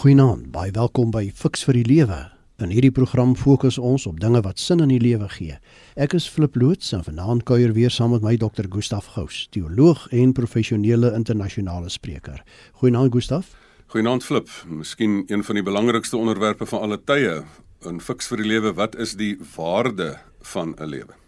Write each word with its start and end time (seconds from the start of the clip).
Goeienaand, 0.00 0.46
baie 0.48 0.70
welkom 0.72 1.10
by 1.12 1.26
Fix 1.36 1.60
vir 1.66 1.76
die 1.76 1.84
Lewe. 1.84 2.22
In 2.64 2.70
hierdie 2.72 2.92
program 2.96 3.34
fokus 3.36 3.76
ons 3.76 4.06
op 4.08 4.16
dinge 4.22 4.40
wat 4.46 4.56
sin 4.56 4.80
in 4.80 4.88
die 4.88 5.00
lewe 5.02 5.28
gee. 5.28 5.58
Ek 6.00 6.16
is 6.16 6.24
Flip 6.24 6.56
Loots 6.56 6.94
en 6.96 7.04
vanaand 7.04 7.44
kuier 7.44 7.74
weer 7.76 7.92
saam 7.92 8.14
met 8.14 8.24
my 8.24 8.32
Dr. 8.40 8.64
Gustaf 8.72 9.10
Gous, 9.12 9.42
teoloog 9.52 10.06
en 10.16 10.32
professionele 10.32 11.12
internasionale 11.12 11.92
spreker. 11.92 12.40
Goeienaand 12.80 13.12
Gustaf. 13.12 13.52
Goeienaand 13.92 14.24
Flip. 14.24 14.48
Miskien 14.72 15.26
een 15.28 15.44
van 15.44 15.60
die 15.60 15.68
belangrikste 15.68 16.16
onderwerpe 16.16 16.64
van 16.72 16.88
alle 16.88 17.02
tye 17.04 17.42
in 17.84 18.00
Fix 18.00 18.32
vir 18.32 18.40
die 18.40 18.54
Lewe, 18.56 18.72
wat 18.80 18.96
is 18.96 19.18
die 19.20 19.34
waarde 19.52 20.14
van 20.40 20.78
'n 20.80 20.94
lewe? 20.96 21.19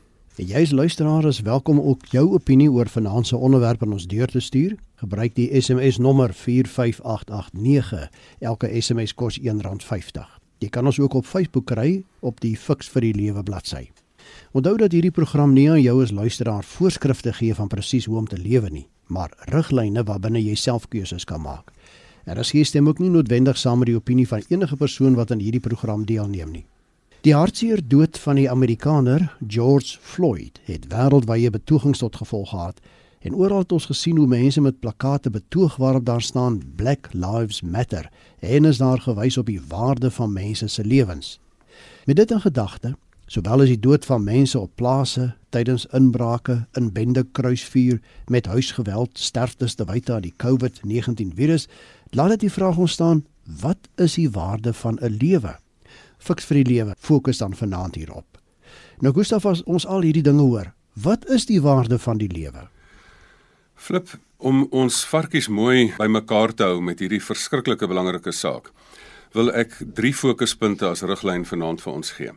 En 0.43 0.49
jy 0.51 0.61
as 0.67 0.73
luisteraar 0.75 1.27
is 1.29 1.39
welkom 1.47 1.81
ook 1.81 2.09
jou 2.11 2.25
opinie 2.35 2.67
oor 2.71 2.89
vanaand 2.91 3.27
se 3.27 3.37
onderwerp 3.37 3.83
aan 3.83 3.93
ons 3.93 4.09
deur 4.11 4.27
te 4.27 4.41
stuur. 4.41 4.73
Gebruik 4.99 5.37
die 5.37 5.61
SMS 5.61 6.01
nommer 6.03 6.35
45889. 6.35 8.09
Elke 8.41 8.71
SMS 8.81 9.15
kos 9.15 9.39
R1.50. 9.39 10.25
Jy 10.59 10.69
kan 10.69 10.87
ons 10.91 10.99
ook 10.99 11.15
op 11.15 11.29
Facebook 11.31 11.69
kry 11.71 12.03
op 12.21 12.43
die 12.43 12.57
Fix 12.59 12.91
vir 12.91 13.07
die 13.07 13.13
Lewe 13.15 13.43
bladsy. 13.43 13.85
Onthou 14.51 14.75
dat 14.83 14.91
hierdie 14.91 15.15
program 15.15 15.55
nie 15.55 15.69
aan 15.71 15.83
jou 15.83 16.03
as 16.03 16.11
luisteraar 16.11 16.67
voorskrifte 16.67 17.37
gee 17.39 17.55
van 17.55 17.71
presies 17.71 18.11
hoe 18.11 18.19
om 18.19 18.27
te 18.27 18.39
lewe 18.39 18.71
nie, 18.71 18.89
maar 19.07 19.31
riglyne 19.55 20.03
waarbinne 20.03 20.43
jy 20.43 20.59
self 20.59 20.91
keuses 20.91 21.25
kan 21.25 21.47
maak. 21.47 21.71
Er 22.27 22.43
is 22.43 22.51
hier 22.51 22.67
stem 22.67 22.91
ook 22.91 22.99
nie 22.99 23.15
noodwendig 23.15 23.59
saam 23.59 23.79
met 23.79 23.95
die 23.95 23.97
opinie 23.97 24.27
van 24.27 24.43
enige 24.49 24.77
persoon 24.77 25.15
wat 25.15 25.31
aan 25.31 25.47
hierdie 25.47 25.63
program 25.63 26.03
deelneem 26.03 26.51
nie. 26.51 26.67
Die 27.23 27.37
hartseer 27.39 27.79
dood 27.87 28.17
van 28.19 28.35
die 28.35 28.49
Amerikaner 28.51 29.29
George 29.47 29.95
Floyd 30.03 30.57
het 30.67 30.89
wêreldwye 30.91 31.53
betogings 31.55 32.01
tot 32.03 32.17
gevolg 32.19 32.49
gehad 32.51 32.81
en 33.23 33.37
oral 33.39 33.63
het 33.63 33.75
ons 33.77 33.87
gesien 33.87 34.19
hoe 34.19 34.27
mense 34.27 34.61
met 34.61 34.81
plakate 34.83 35.31
betoog 35.31 35.77
waarop 35.79 36.03
daar 36.09 36.25
staan 36.27 36.59
Black 36.75 37.13
Lives 37.13 37.61
Matter 37.63 38.11
en 38.41 38.67
is 38.67 38.83
daar 38.83 38.99
gewys 39.07 39.39
op 39.39 39.47
die 39.47 39.61
waarde 39.69 40.11
van 40.11 40.35
mense 40.35 40.67
se 40.67 40.85
lewens. 40.85 41.39
Met 42.11 42.17
dit 42.17 42.31
in 42.31 42.43
gedagte, 42.43 42.97
sowel 43.31 43.63
as 43.63 43.71
die 43.71 43.81
dood 43.87 44.05
van 44.05 44.27
mense 44.27 44.59
op 44.59 44.75
plase 44.75 45.31
tydens 45.55 45.87
inbrake, 45.95 46.65
in 46.75 46.91
bende 46.93 47.23
kruisvuur 47.23 48.03
met 48.27 48.51
huisgeweld, 48.51 49.15
sterftes 49.15 49.79
te 49.79 49.87
wyte 49.87 50.19
aan 50.19 50.27
die 50.27 50.35
COVID-19 50.43 51.37
virus, 51.39 51.71
laat 52.11 52.35
dit 52.35 52.49
die 52.49 52.57
vraag 52.59 52.83
ontstaan, 52.83 53.23
wat 53.63 53.93
is 53.95 54.19
die 54.19 54.31
waarde 54.31 54.75
van 54.75 54.99
'n 54.99 55.19
lewe? 55.23 55.62
Fiks 56.23 56.47
vir 56.47 56.61
die 56.63 56.69
lewe 56.77 56.95
fokus 57.03 57.43
dan 57.43 57.57
vanaand 57.59 57.99
hierop. 57.99 58.39
Nou 59.03 59.11
Gustaf 59.17 59.47
as 59.51 59.65
ons 59.67 59.87
al 59.87 60.07
hierdie 60.07 60.23
dinge 60.23 60.45
hoor, 60.47 60.69
wat 61.03 61.27
is 61.27 61.49
die 61.49 61.59
waarde 61.63 61.99
van 61.99 62.21
die 62.21 62.31
lewe? 62.31 62.69
Flip 63.75 64.13
om 64.39 64.67
ons 64.71 65.01
varkies 65.11 65.49
mooi 65.51 65.91
bymekaar 65.99 66.55
te 66.55 66.69
hou 66.71 66.79
met 66.85 67.03
hierdie 67.03 67.23
verskriklike 67.23 67.89
belangrike 67.91 68.35
saak. 68.35 68.71
Wil 69.35 69.51
ek 69.57 69.75
drie 69.97 70.13
fokuspunte 70.15 70.87
as 70.87 71.03
riglyn 71.09 71.47
vanaand 71.49 71.83
vir 71.83 71.93
ons 71.93 72.15
gee. 72.15 72.35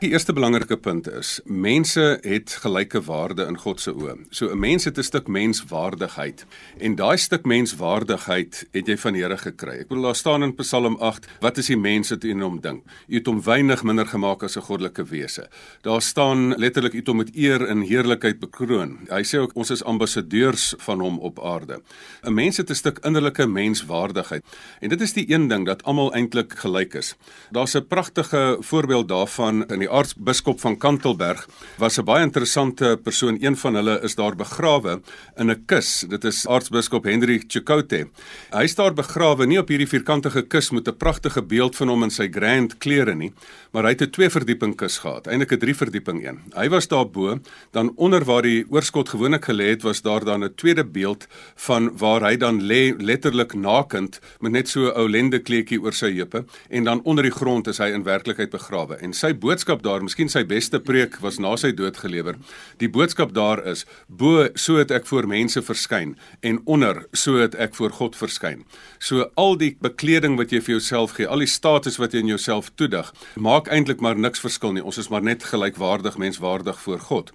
Die 0.00 0.14
eerste 0.14 0.32
belangrike 0.32 0.78
punt 0.80 1.10
is 1.12 1.34
mense 1.44 2.00
het 2.24 2.54
gelyke 2.62 3.02
waarde 3.04 3.44
in 3.44 3.58
God 3.60 3.82
se 3.84 3.92
oë. 3.92 4.14
So 4.32 4.48
'n 4.48 4.58
mens 4.58 4.84
het 4.84 4.96
'n 4.98 5.02
stuk 5.02 5.26
menswaardigheid 5.28 6.46
en 6.78 6.94
daai 6.94 7.18
stuk 7.18 7.44
menswaardigheid 7.44 8.66
het 8.72 8.86
jy 8.86 8.96
van 8.96 9.12
die 9.12 9.22
Here 9.22 9.36
gekry. 9.36 9.80
Ek 9.80 9.88
bedoel 9.88 10.02
daar 10.02 10.14
staan 10.14 10.42
in 10.42 10.54
Psalm 10.54 10.96
8, 10.96 11.26
wat 11.40 11.58
is 11.58 11.66
die 11.66 11.76
mens 11.76 12.08
wat 12.10 12.24
in 12.24 12.40
hom 12.40 12.60
dink? 12.60 12.82
U 13.08 13.14
het 13.14 13.26
hom 13.26 13.42
weinig 13.42 13.82
minder 13.82 14.06
gemaak 14.06 14.42
as 14.42 14.56
'n 14.56 14.62
goddelike 14.62 15.04
wese. 15.04 15.48
Daar 15.82 16.02
staan 16.02 16.54
letterlik 16.56 16.94
u 16.94 16.98
het 16.98 17.06
hom 17.06 17.16
met 17.16 17.36
eer 17.36 17.66
en 17.66 17.80
heerlikheid 17.80 18.40
bekroon. 18.40 18.98
Hy 19.08 19.22
sê 19.22 19.38
ook 19.38 19.52
ons 19.54 19.70
is 19.70 19.84
ambassadeurs 19.84 20.74
van 20.78 21.00
hom 21.00 21.18
op 21.18 21.38
aarde. 21.44 21.82
'n 22.22 22.34
Mens 22.34 22.56
het 22.56 22.70
'n 22.70 22.74
stuk 22.74 22.98
innerlike 23.04 23.46
menswaardigheid 23.46 24.42
en 24.80 24.88
dit 24.88 25.00
is 25.00 25.12
die 25.12 25.30
een 25.34 25.48
ding 25.48 25.66
dat 25.66 25.82
almal 25.82 26.14
eintlik 26.14 26.58
gelyk 26.58 26.94
is. 26.94 27.16
Daar's 27.50 27.74
'n 27.74 27.86
pragtige 27.86 28.56
voorbeeld 28.60 29.08
daarvan 29.08 29.66
in 29.66 29.78
die 29.78 29.89
aartsbiskop 29.90 30.60
van 30.60 30.76
Kantelberg 30.78 31.46
was 31.78 31.98
'n 31.98 32.04
baie 32.04 32.22
interessante 32.22 32.98
persoon. 33.02 33.38
Een 33.40 33.56
van 33.56 33.74
hulle 33.74 34.00
is 34.02 34.14
daar 34.14 34.36
begrawe 34.36 35.00
in 35.36 35.50
'n 35.50 35.62
kus. 35.66 36.04
Dit 36.08 36.24
is 36.24 36.46
aartsbiskop 36.46 37.04
Henry 37.04 37.42
Chikote. 37.46 38.08
Hy 38.50 38.62
is 38.62 38.74
daar 38.74 38.94
begrawe 38.94 39.46
nie 39.46 39.58
op 39.58 39.68
hierdie 39.68 39.88
vierkantige 39.88 40.42
kus 40.42 40.70
met 40.70 40.88
'n 40.88 40.96
pragtige 40.96 41.42
beeld 41.42 41.76
van 41.76 41.88
hom 41.88 42.02
in 42.02 42.10
sy 42.10 42.28
grand 42.30 42.78
klere 42.78 43.14
nie, 43.14 43.32
maar 43.72 43.82
hy 43.82 43.90
het 43.90 44.02
'n 44.02 44.10
twee 44.10 44.30
verdieping 44.30 44.76
kus 44.76 44.98
gehad, 44.98 45.26
eintlik 45.26 45.52
'n 45.52 45.58
drie 45.58 45.74
verdieping 45.74 46.26
een. 46.26 46.38
Hy 46.54 46.68
was 46.68 46.88
daar 46.88 47.10
bo, 47.10 47.38
dan 47.72 47.92
onder 47.96 48.24
waar 48.24 48.42
die 48.42 48.64
oorskot 48.70 49.08
gewoonlik 49.08 49.44
gelê 49.44 49.70
het, 49.70 49.82
was 49.82 50.02
daar 50.02 50.24
dan 50.24 50.44
'n 50.44 50.54
tweede 50.54 50.84
beeld 50.84 51.26
van 51.56 51.90
waar 51.98 52.22
hy 52.22 52.36
dan 52.36 52.60
lê 52.62 52.94
letterlik 52.98 53.54
nakend 53.54 54.20
met 54.40 54.52
net 54.52 54.68
so 54.68 54.80
'n 54.80 54.96
ou 54.96 55.08
lende 55.08 55.38
kleedjie 55.38 55.80
oor 55.82 55.92
sy 55.92 56.12
heupe 56.14 56.44
en 56.68 56.84
dan 56.84 57.02
onder 57.02 57.22
die 57.22 57.32
grond 57.32 57.66
is 57.66 57.78
hy 57.78 57.90
in 57.94 58.02
werklikheid 58.02 58.50
begrawe. 58.50 58.96
En 59.00 59.12
sy 59.12 59.34
boodskap 59.34 59.79
boodskap 59.80 59.92
daar, 59.92 60.02
miskien 60.02 60.28
sy 60.28 60.44
beste 60.44 60.80
preek 60.80 61.20
was 61.22 61.38
na 61.38 61.56
sy 61.56 61.72
dood 61.72 61.96
gelewer. 61.96 62.36
Die 62.78 62.88
boodskap 62.88 63.32
daar 63.32 63.62
is: 63.66 63.86
bo 64.08 64.48
so 64.54 64.78
het 64.78 64.90
ek 64.90 65.06
voor 65.06 65.26
mense 65.26 65.62
verskyn 65.62 66.16
en 66.42 66.60
onder 66.66 67.06
so 67.12 67.38
het 67.40 67.54
ek 67.54 67.74
voor 67.74 67.90
God 67.90 68.16
verskyn. 68.16 68.64
So 69.00 69.30
al 69.36 69.56
die 69.56 69.76
bekleding 69.80 70.36
wat 70.36 70.52
jy 70.52 70.60
vir 70.60 70.78
jouself 70.78 71.16
gee, 71.16 71.26
al 71.26 71.40
die 71.40 71.48
status 71.48 71.98
wat 71.98 72.12
jy 72.12 72.20
in 72.20 72.32
jouself 72.34 72.70
toedig, 72.76 73.12
maak 73.36 73.68
eintlik 73.68 74.00
maar 74.00 74.16
niks 74.16 74.40
verskil 74.40 74.72
nie. 74.72 74.84
Ons 74.84 74.98
is 74.98 75.08
maar 75.08 75.22
net 75.22 75.44
gelykwaardig 75.44 76.18
menswaardig 76.18 76.80
voor 76.80 77.00
God. 77.00 77.32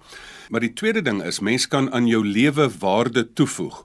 Maar 0.50 0.62
die 0.62 0.74
tweede 0.74 1.02
ding 1.02 1.22
is, 1.24 1.40
mens 1.40 1.66
kan 1.66 1.90
aan 1.92 2.06
jou 2.06 2.22
lewe 2.24 2.70
waarde 2.78 3.26
toevoeg. 3.34 3.82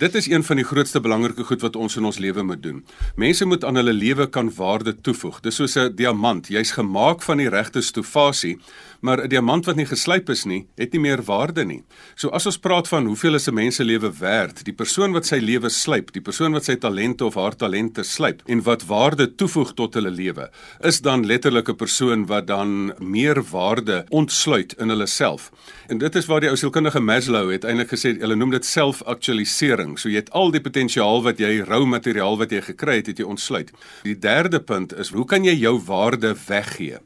Dit 0.00 0.14
is 0.14 0.30
een 0.30 0.44
van 0.44 0.56
die 0.56 0.64
grootste 0.64 1.00
belangrike 1.00 1.44
goed 1.44 1.60
wat 1.60 1.74
ons 1.76 1.98
in 2.00 2.06
ons 2.08 2.18
lewe 2.18 2.40
moet 2.42 2.62
doen. 2.62 2.78
Mense 3.20 3.44
moet 3.44 3.64
aan 3.68 3.76
hulle 3.76 3.92
lewe 3.92 4.30
kan 4.32 4.48
waarde 4.56 4.94
toevoeg. 4.96 5.42
Dis 5.44 5.58
soos 5.60 5.76
'n 5.76 5.92
diamant. 5.94 6.48
Jy's 6.48 6.70
gemaak 6.72 7.22
van 7.22 7.36
die 7.36 7.48
regte 7.48 7.82
stofasie, 7.82 8.58
maar 9.00 9.20
'n 9.22 9.28
diamant 9.28 9.64
wat 9.64 9.76
nie 9.76 9.86
geslyp 9.86 10.30
is 10.30 10.44
nie, 10.44 10.66
het 10.76 10.92
nie 10.92 11.00
meer 11.00 11.22
waarde 11.22 11.64
nie. 11.64 11.82
So 12.14 12.28
as 12.28 12.46
ons 12.46 12.58
praat 12.58 12.88
van 12.88 13.06
hoeveel 13.06 13.34
is 13.34 13.48
'n 13.48 13.54
mens 13.54 13.76
se 13.76 13.84
lewe 13.84 14.12
werd, 14.18 14.64
die 14.64 14.72
persoon 14.72 15.12
wat 15.12 15.26
sy 15.26 15.38
lewe 15.38 15.68
slyp, 15.68 16.12
die 16.12 16.22
persoon 16.22 16.52
wat 16.52 16.64
sy 16.64 16.76
talente 16.76 17.24
of 17.24 17.34
haar 17.34 17.56
talente 17.56 18.02
slyp 18.02 18.42
en 18.46 18.62
wat 18.62 18.86
waarde 18.86 19.34
toevoeg 19.34 19.74
tot 19.74 19.94
hulle 19.94 20.10
lewe, 20.10 20.50
is 20.80 21.00
dan 21.00 21.26
letterlik 21.26 21.68
'n 21.68 21.76
persoon 21.76 22.26
wat 22.26 22.46
dan 22.46 22.94
meer 22.98 23.42
waarde 23.50 24.04
ontsluit 24.08 24.72
in 24.78 24.88
hulle 24.88 25.06
self. 25.06 25.50
En 25.88 25.98
dit 25.98 26.14
is 26.14 26.26
waar 26.26 26.40
die 26.40 26.48
ou 26.48 26.56
sielkundige 26.56 27.00
Maslow 27.00 27.50
het 27.50 27.64
eintlik 27.64 27.88
gesê, 27.88 28.18
hulle 28.18 28.36
noem 28.36 28.50
dit 28.50 28.64
self-aktualisering. 28.64 29.89
So 29.96 30.08
jy 30.08 30.22
het 30.22 30.30
al 30.36 30.50
die 30.54 30.62
potensiaal 30.62 31.22
wat 31.22 31.40
jy 31.42 31.60
rou 31.66 31.84
materiaal 31.86 32.38
wat 32.38 32.52
jy 32.54 32.60
gekry 32.60 33.00
het, 33.00 33.06
het 33.06 33.18
jy 33.18 33.26
ontsluit. 33.26 33.72
Die 34.06 34.18
derde 34.18 34.60
punt 34.60 34.92
is, 34.92 35.10
hoe 35.14 35.24
kan 35.24 35.44
jy 35.44 35.56
jou 35.58 35.78
waarde 35.86 36.34
weggee? 36.46 37.00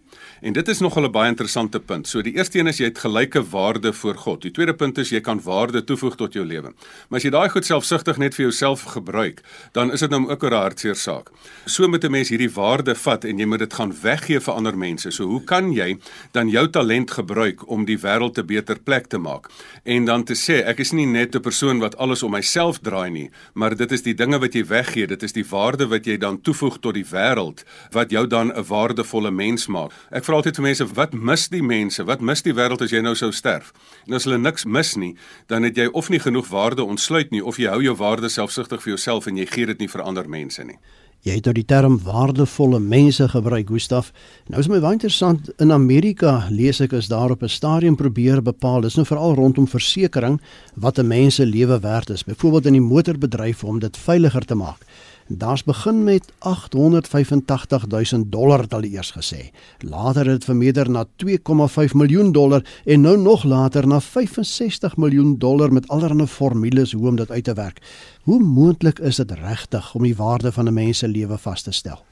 En 0.44 0.52
dit 0.52 0.68
is 0.68 0.78
nogal 0.78 1.04
'n 1.04 1.10
baie 1.10 1.28
interessante 1.28 1.80
punt. 1.80 2.08
So 2.08 2.22
die 2.22 2.36
eerste 2.36 2.58
een 2.58 2.66
is 2.66 2.76
jy 2.76 2.84
het 2.84 2.98
gelyke 2.98 3.48
waarde 3.50 3.92
voor 3.92 4.14
God. 4.14 4.42
Die 4.42 4.50
tweede 4.50 4.74
punt 4.74 4.98
is 4.98 5.08
jy 5.08 5.20
kan 5.20 5.40
waarde 5.42 5.84
toevoeg 5.84 6.16
tot 6.16 6.32
jou 6.32 6.46
lewe. 6.46 6.72
Maar 7.08 7.18
as 7.18 7.22
jy 7.22 7.30
daai 7.30 7.48
goed 7.48 7.64
selfsugtig 7.64 8.16
net 8.16 8.34
vir 8.34 8.42
jouself 8.42 8.82
gebruik, 8.82 9.40
dan 9.72 9.92
is 9.92 10.00
dit 10.00 10.10
nou 10.10 10.28
ook 10.28 10.44
'n 10.44 10.52
hartseer 10.52 10.94
saak. 10.94 11.30
So 11.64 11.88
moet 11.88 12.04
'n 12.04 12.10
mens 12.10 12.28
hierdie 12.28 12.52
waarde 12.52 12.94
vat 12.94 13.24
en 13.24 13.38
jy 13.38 13.46
moet 13.46 13.58
dit 13.58 13.72
gaan 13.72 13.94
weggee 14.02 14.40
vir 14.40 14.54
ander 14.54 14.76
mense. 14.76 15.10
So 15.10 15.24
hoe 15.24 15.44
kan 15.44 15.72
jy 15.72 15.98
dan 16.32 16.48
jou 16.48 16.70
talent 16.70 17.10
gebruik 17.10 17.68
om 17.68 17.84
die 17.84 17.98
wêreld 17.98 18.38
'n 18.38 18.46
beter 18.46 18.78
plek 18.78 19.06
te 19.06 19.18
maak? 19.18 19.50
En 19.84 20.04
dan 20.04 20.24
te 20.24 20.34
sê 20.34 20.66
ek 20.66 20.78
is 20.78 20.92
nie 20.92 21.06
net 21.06 21.34
'n 21.34 21.40
persoon 21.40 21.78
wat 21.78 21.96
alles 21.96 22.22
om 22.22 22.30
myself 22.30 22.78
draai 22.78 23.10
nie, 23.10 23.30
maar 23.54 23.76
dit 23.76 23.92
is 23.92 24.02
die 24.02 24.14
dinge 24.14 24.38
wat 24.38 24.52
jy 24.52 24.66
weggee, 24.66 25.06
dit 25.06 25.22
is 25.22 25.32
die 25.32 25.46
waarde 25.46 25.86
wat 25.88 26.04
jy 26.04 26.18
dan 26.18 26.40
toevoeg 26.40 26.78
tot 26.80 26.94
die 26.94 27.06
wêreld 27.10 27.64
wat 27.92 28.10
jou 28.10 28.26
dan 28.26 28.52
'n 28.52 28.64
waardevolle 28.64 29.30
mens 29.30 29.66
maak. 29.66 29.92
Ek 30.10 30.24
vra 30.34 30.40
altyd 30.42 30.58
vir 30.58 30.66
mense, 30.66 30.86
wat 30.96 31.12
mis 31.14 31.44
die 31.52 31.62
mense? 31.62 32.04
Wat 32.08 32.20
mis 32.20 32.42
die 32.42 32.54
wêreld 32.56 32.82
as 32.82 32.90
jy 32.90 33.00
nou 33.04 33.14
sou 33.14 33.30
sterf? 33.30 33.70
En 34.08 34.16
as 34.18 34.24
hulle 34.26 34.40
niks 34.40 34.64
mis 34.66 34.96
nie, 34.98 35.12
dan 35.46 35.62
het 35.62 35.78
jy 35.78 35.86
of 35.94 36.10
nie 36.10 36.18
genoeg 36.18 36.48
waarde 36.50 36.82
ontsluit 36.82 37.30
nie 37.30 37.42
of 37.44 37.60
jy 37.60 37.70
hou 37.70 37.82
jou 37.84 37.94
waarde 38.00 38.28
selfsugtig 38.28 38.82
vir 38.82 38.96
jouself 38.96 39.28
en 39.30 39.38
jy 39.38 39.46
gee 39.46 39.70
dit 39.70 39.84
nie 39.84 39.88
vir 39.88 40.02
ander 40.02 40.26
mense 40.26 40.64
nie. 40.66 40.80
Jy 41.24 41.38
het 41.38 41.46
nou 41.46 41.54
die 41.56 41.64
term 41.64 42.00
waardevolle 42.02 42.80
mense 42.82 43.28
gebruik, 43.30 43.70
Gustaf. 43.70 44.10
Nou 44.50 44.58
is 44.60 44.68
my 44.68 44.80
baie 44.82 44.98
interessant 44.98 45.52
in 45.62 45.72
Amerika 45.72 46.48
lees 46.50 46.82
ek 46.84 46.98
is 46.98 47.08
daar 47.08 47.30
op 47.30 47.42
'n 47.42 47.48
stadium 47.48 47.96
probeer 47.96 48.42
bepaal, 48.42 48.82
dis 48.82 48.96
nou 48.96 49.06
veral 49.06 49.34
rondom 49.34 49.66
versekerings 49.66 50.42
wat 50.74 50.98
'n 50.98 51.06
mens 51.06 51.34
se 51.34 51.46
lewe 51.46 51.78
werd 51.80 52.10
is. 52.10 52.24
Byvoorbeeld 52.24 52.66
in 52.66 52.72
die 52.72 52.88
motorbedryf 52.92 53.64
om 53.64 53.78
dit 53.78 53.96
veiliger 53.96 54.44
te 54.44 54.54
maak. 54.54 54.82
Daar's 55.26 55.64
begin 55.64 56.04
met 56.04 56.32
885 56.38 57.86
000 57.86 58.24
dollar 58.26 58.60
het 58.60 58.72
hulle 58.72 58.88
eers 58.88 59.14
gesê. 59.16 59.50
Later 59.78 60.26
het 60.26 60.34
dit 60.34 60.44
vermeerder 60.44 60.90
na 60.90 61.04
2,5 61.24 61.94
miljoen 61.94 62.32
dollar 62.32 62.64
en 62.84 63.00
nou 63.00 63.16
nog 63.18 63.44
later 63.44 63.86
na 63.86 64.00
65 64.00 64.96
miljoen 64.96 65.38
dollar 65.38 65.72
met 65.72 65.88
allerlei 65.88 66.26
formules 66.26 66.92
hoe 66.92 67.08
om 67.08 67.16
dit 67.16 67.30
uit 67.30 67.44
te 67.44 67.54
werk. 67.54 67.80
Hoe 68.22 68.42
moontlik 68.42 68.98
is 68.98 69.16
dit 69.16 69.30
regtig 69.30 69.94
om 69.94 70.02
die 70.02 70.16
waarde 70.16 70.52
van 70.52 70.68
'n 70.68 70.74
mens 70.74 70.98
se 70.98 71.08
lewe 71.08 71.38
vas 71.38 71.62
te 71.62 71.72
stel? 71.72 72.04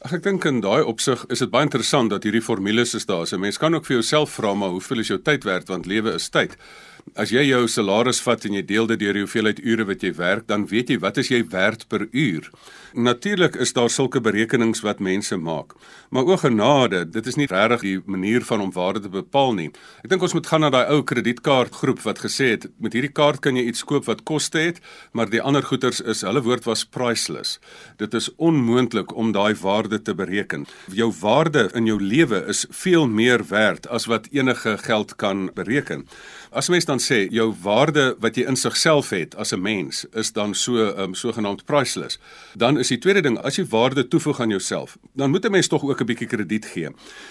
Ag 0.00 0.12
ek 0.12 0.22
dink 0.22 0.44
in 0.44 0.60
daai 0.60 0.80
opsig 0.82 1.26
is 1.28 1.38
dit 1.38 1.50
baie 1.50 1.66
interessant 1.66 2.10
dat 2.10 2.22
hierdie 2.22 2.40
formules 2.40 2.94
is 2.94 3.06
daar. 3.06 3.26
So 3.26 3.38
mens 3.38 3.58
kan 3.58 3.74
ook 3.74 3.84
vir 3.84 3.94
jouself 3.94 4.30
vra 4.30 4.54
maar 4.54 4.68
hoeveel 4.68 4.98
is 4.98 5.08
jou 5.08 5.18
tyd 5.22 5.44
werd 5.44 5.68
want 5.68 5.86
lewe 5.86 6.12
is 6.12 6.28
tyd. 6.28 6.56
As 7.14 7.32
jy 7.34 7.42
jou 7.48 7.66
salaris 7.68 8.20
vat 8.24 8.44
en 8.44 8.54
jy 8.58 8.62
deel 8.66 8.86
dit 8.90 9.00
deur 9.00 9.16
die 9.16 9.24
hoeveelheid 9.24 9.60
ure 9.64 9.86
wat 9.88 10.02
jy 10.02 10.12
werk, 10.16 10.46
dan 10.46 10.66
weet 10.70 10.90
jy 10.90 10.98
wat 11.02 11.18
is 11.18 11.30
jy 11.32 11.42
werd 11.52 11.88
per 11.88 12.06
uur. 12.10 12.50
Natuurlik 12.92 13.54
is 13.54 13.72
daar 13.72 13.90
sulke 13.90 14.20
berekenings 14.20 14.80
wat 14.80 14.98
mense 14.98 15.36
maak. 15.36 15.72
Maar 16.10 16.24
o 16.24 16.36
genade, 16.36 17.04
dit 17.10 17.26
is 17.26 17.36
nie 17.38 17.46
regtig 17.46 17.80
die 17.80 18.00
manier 18.04 18.42
van 18.42 18.60
om 18.60 18.72
waarde 18.74 19.00
te 19.00 19.08
bepaal 19.08 19.52
nie. 19.54 19.68
Ek 20.02 20.10
dink 20.10 20.24
ons 20.26 20.34
moet 20.34 20.46
gaan 20.50 20.64
na 20.64 20.70
daai 20.74 20.90
ou 20.90 21.04
kredietkaartgroep 21.06 22.02
wat 22.02 22.22
gesê 22.24 22.48
het 22.56 22.66
met 22.82 22.96
hierdie 22.96 23.12
kaart 23.14 23.38
kan 23.44 23.54
jy 23.54 23.68
iets 23.70 23.84
koop 23.86 24.08
wat 24.10 24.24
koste 24.26 24.58
het, 24.58 24.80
maar 25.14 25.30
die 25.30 25.42
ander 25.42 25.62
goederes 25.62 26.02
is 26.02 26.24
hulle 26.26 26.42
woord 26.42 26.66
was 26.66 26.82
priceless. 26.82 27.60
Dit 28.02 28.14
is 28.18 28.26
onmoontlik 28.42 29.14
om 29.14 29.30
daai 29.36 29.54
waarde 29.62 30.02
te 30.02 30.14
bereken. 30.18 30.66
Jou 30.90 31.12
waarde 31.20 31.68
in 31.78 31.86
jou 31.86 32.00
lewe 32.02 32.42
is 32.50 32.64
veel 32.70 33.06
meer 33.06 33.46
werd 33.52 33.86
as 33.86 34.08
wat 34.10 34.26
enige 34.34 34.74
geld 34.82 35.14
kan 35.14 35.50
bereken. 35.54 36.08
As 36.50 36.68
mens 36.68 36.90
dan 36.90 36.98
sê 36.98 37.28
jou 37.30 37.52
waarde 37.62 38.16
wat 38.18 38.34
jy 38.34 38.48
in 38.50 38.58
sigself 38.58 39.14
het 39.14 39.36
as 39.38 39.54
'n 39.54 39.62
mens 39.62 40.04
is 40.12 40.32
dan 40.32 40.54
so 40.54 40.90
um, 40.98 41.14
sogenaamd 41.14 41.64
priceless, 41.64 42.18
dan 42.58 42.79
is 42.80 42.88
die 42.88 42.98
tweede 42.98 43.22
ding 43.24 43.36
as 43.46 43.58
jy 43.58 43.64
waarde 43.70 44.06
toevoeg 44.08 44.40
aan 44.40 44.54
jouself, 44.54 44.96
dan 45.14 45.30
moet 45.30 45.44
'n 45.46 45.52
mens 45.52 45.68
tog 45.68 45.82
ook 45.84 46.00
'n 46.00 46.06
bietjie 46.06 46.26
krediet 46.26 46.66
gee. 46.66 46.88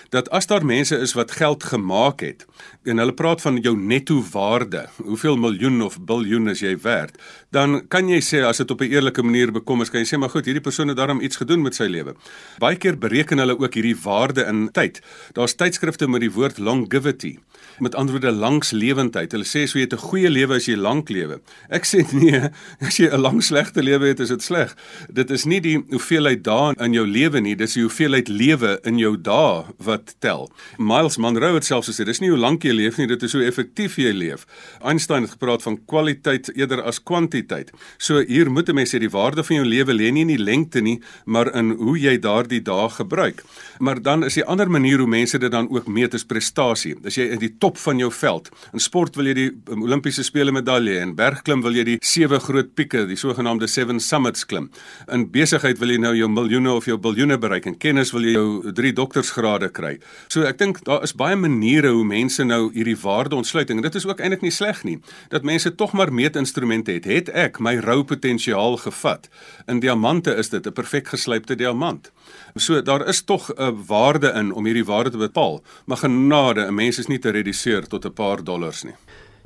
Dat 0.09 0.29
as 0.29 0.47
daar 0.47 0.65
mense 0.65 0.97
is 0.97 1.13
wat 1.13 1.31
geld 1.31 1.63
gemaak 1.63 2.19
het 2.19 2.45
en 2.83 2.97
hulle 2.97 3.13
praat 3.13 3.41
van 3.41 3.57
jou 3.57 3.77
netto 3.77 4.23
waarde, 4.31 4.89
hoeveel 5.03 5.37
miljoen 5.37 5.81
of 5.81 5.99
biljoen 5.99 6.49
is 6.49 6.59
jy 6.59 6.77
werd, 6.81 7.17
dan 7.51 7.87
kan 7.87 8.07
jy 8.07 8.21
sê 8.21 8.43
as 8.45 8.57
dit 8.57 8.71
op 8.71 8.81
'n 8.81 8.91
eerlike 8.91 9.23
manier 9.23 9.51
bekom 9.51 9.81
is, 9.81 9.89
kan 9.89 9.99
jy 9.99 10.15
sê 10.15 10.19
maar 10.19 10.29
goed, 10.29 10.45
hierdie 10.45 10.63
persoon 10.63 10.87
het 10.87 10.97
daarom 10.97 11.21
iets 11.21 11.35
gedoen 11.35 11.61
met 11.61 11.75
sy 11.75 11.87
lewe. 11.87 12.15
Baie 12.57 12.77
keer 12.77 12.97
bereken 12.97 13.37
hulle 13.37 13.59
ook 13.59 13.73
hierdie 13.73 13.97
waarde 14.03 14.45
in 14.45 14.71
tyd. 14.71 15.01
Daar's 15.33 15.55
tydskrifte 15.55 16.07
met 16.07 16.21
die 16.21 16.31
woord 16.31 16.57
longevity 16.57 17.37
met 17.79 17.95
ander 17.95 18.15
woorde 18.15 18.31
langs 18.31 18.71
lewendheid. 18.71 19.31
Hulle 19.31 19.47
sê 19.47 19.65
so 19.67 19.79
jy 19.79 19.85
het 19.85 19.93
'n 19.93 20.07
goeie 20.09 20.29
lewe 20.29 20.55
as 20.55 20.65
jy 20.65 20.75
lank 20.75 21.09
lewe. 21.09 21.41
Ek 21.69 21.85
sê 21.85 22.05
nee, 22.13 22.49
as 22.87 22.97
jy 22.97 23.09
'n 23.09 23.21
lang 23.21 23.43
slegte 23.43 23.83
lewe 23.83 24.07
het, 24.07 24.19
is 24.19 24.29
dit 24.29 24.43
sleg. 24.43 24.75
Dit 25.09 25.29
is 25.31 25.45
nie 25.45 25.59
die 25.61 25.77
hoeveelheid 25.89 26.43
dae 26.43 26.73
in 26.79 26.93
jou 26.93 27.05
lewe 27.07 27.39
nie, 27.41 27.55
dis 27.55 27.73
die 27.73 27.83
hoeveelheid 27.83 28.27
lewe 28.27 28.79
in 28.83 28.97
jou 28.97 29.17
dae 29.17 29.65
wat 29.77 30.15
tel. 30.19 30.49
Miles 30.77 31.17
Monroe 31.17 31.53
het 31.53 31.65
selfs 31.65 31.89
gesê 31.89 32.05
dis 32.05 32.19
nie 32.19 32.29
hoe 32.29 32.39
lank 32.39 32.63
jy 32.63 32.73
leef 32.73 32.97
nie, 32.97 33.07
dit 33.07 33.23
is 33.23 33.33
hoe 33.33 33.45
effektief 33.45 33.97
jy 33.97 34.13
leef. 34.13 34.45
Einstein 34.81 35.23
het 35.23 35.31
gepraat 35.37 35.63
van 35.63 35.79
kwaliteit 35.85 36.49
eerder 36.55 36.81
as 36.83 36.99
kwantiteit. 37.03 37.71
So 37.97 38.23
hier 38.23 38.51
moet 38.51 38.69
'n 38.69 38.75
mens 38.75 38.93
sê 38.93 38.99
die 38.99 39.09
waarde 39.09 39.43
van 39.43 39.55
jou 39.55 39.65
lewe 39.65 39.93
lê 39.93 40.11
nie 40.11 40.21
in 40.21 40.27
die 40.27 40.43
lengte 40.43 40.81
nie, 40.81 41.01
maar 41.25 41.53
in 41.55 41.71
hoe 41.71 41.97
jy 41.97 42.17
daardie 42.19 42.61
dae 42.61 42.89
gebruik. 42.89 43.43
Maar 43.79 44.01
dan 44.01 44.23
is 44.23 44.33
die 44.33 44.45
ander 44.45 44.69
manier 44.71 44.97
hoe 44.99 45.07
mense 45.07 45.37
dit 45.37 45.51
dan 45.51 45.69
ook 45.69 45.87
meet 45.87 46.13
is 46.13 46.25
prestasie. 46.25 46.95
As 47.05 47.15
jy 47.15 47.29
in 47.29 47.39
die 47.39 47.55
top 47.59 47.68
van 47.77 47.97
jou 47.97 48.11
veld. 48.11 48.49
In 48.73 48.79
sport 48.79 49.15
wil 49.15 49.29
jy 49.29 49.33
die 49.33 49.49
um, 49.71 49.83
Olimpiese 49.83 50.23
spele 50.23 50.51
medalje 50.51 50.99
en 50.99 51.15
bergklim 51.15 51.61
wil 51.61 51.75
jy 51.75 51.83
die 51.83 51.97
sewe 52.01 52.39
groot 52.39 52.73
pieke, 52.75 53.05
die 53.05 53.17
sogenaamde 53.19 53.67
seven 53.67 53.99
summits 53.99 54.45
klim. 54.45 54.69
In 55.11 55.27
besigheid 55.31 55.79
wil 55.79 55.89
jy 55.89 55.99
nou 55.99 56.15
jou 56.15 56.29
miljoene 56.29 56.71
of 56.73 56.85
jou 56.85 56.97
biljoene 56.97 57.37
bereik 57.37 57.65
en 57.65 57.77
kennis 57.77 58.13
wil 58.13 58.23
jy 58.23 58.33
jou 58.33 58.73
3 58.73 58.93
doktorsgrade 58.93 59.69
kry. 59.69 59.97
So 60.27 60.43
ek 60.47 60.57
dink 60.57 60.83
daar 60.87 61.03
is 61.03 61.13
baie 61.13 61.35
maniere 61.35 61.93
hoe 61.93 62.05
mense 62.05 62.43
nou 62.43 62.71
hierdie 62.73 62.97
waarde 62.97 63.35
ontsluit 63.35 63.69
en 63.69 63.81
dit 63.81 63.95
is 63.95 64.07
ook 64.07 64.19
eintlik 64.19 64.41
nie 64.41 64.53
sleg 64.53 64.83
nie. 64.83 64.97
Dat 65.29 65.43
mense 65.43 65.75
tog 65.75 65.93
maar 65.93 66.13
meetinstrumente 66.13 66.97
het. 66.97 67.05
Het 67.05 67.29
ek 67.29 67.59
my 67.59 67.77
rou 67.85 68.03
potensiaal 68.03 68.77
gevat? 68.77 69.29
In 69.67 69.79
diamante 69.79 70.33
is 70.35 70.49
dit 70.49 70.65
'n 70.65 70.73
perfek 70.73 71.07
geslypte 71.07 71.55
diamant. 71.55 72.11
So 72.55 72.81
daar 72.81 73.07
is 73.07 73.21
tog 73.21 73.51
'n 73.55 73.85
waarde 73.87 74.31
in 74.33 74.53
om 74.53 74.65
hierdie 74.65 74.85
waarde 74.85 75.09
te 75.09 75.17
bepaal, 75.17 75.63
maar 75.85 75.97
genade, 75.97 76.65
'n 76.65 76.73
mens 76.73 76.97
is 76.97 77.07
nie 77.07 77.19
te 77.19 77.29
reduseer 77.29 77.58
tot 77.87 78.05
'n 78.05 78.13
paar 78.13 78.43
dollars 78.43 78.83
nie. 78.83 78.95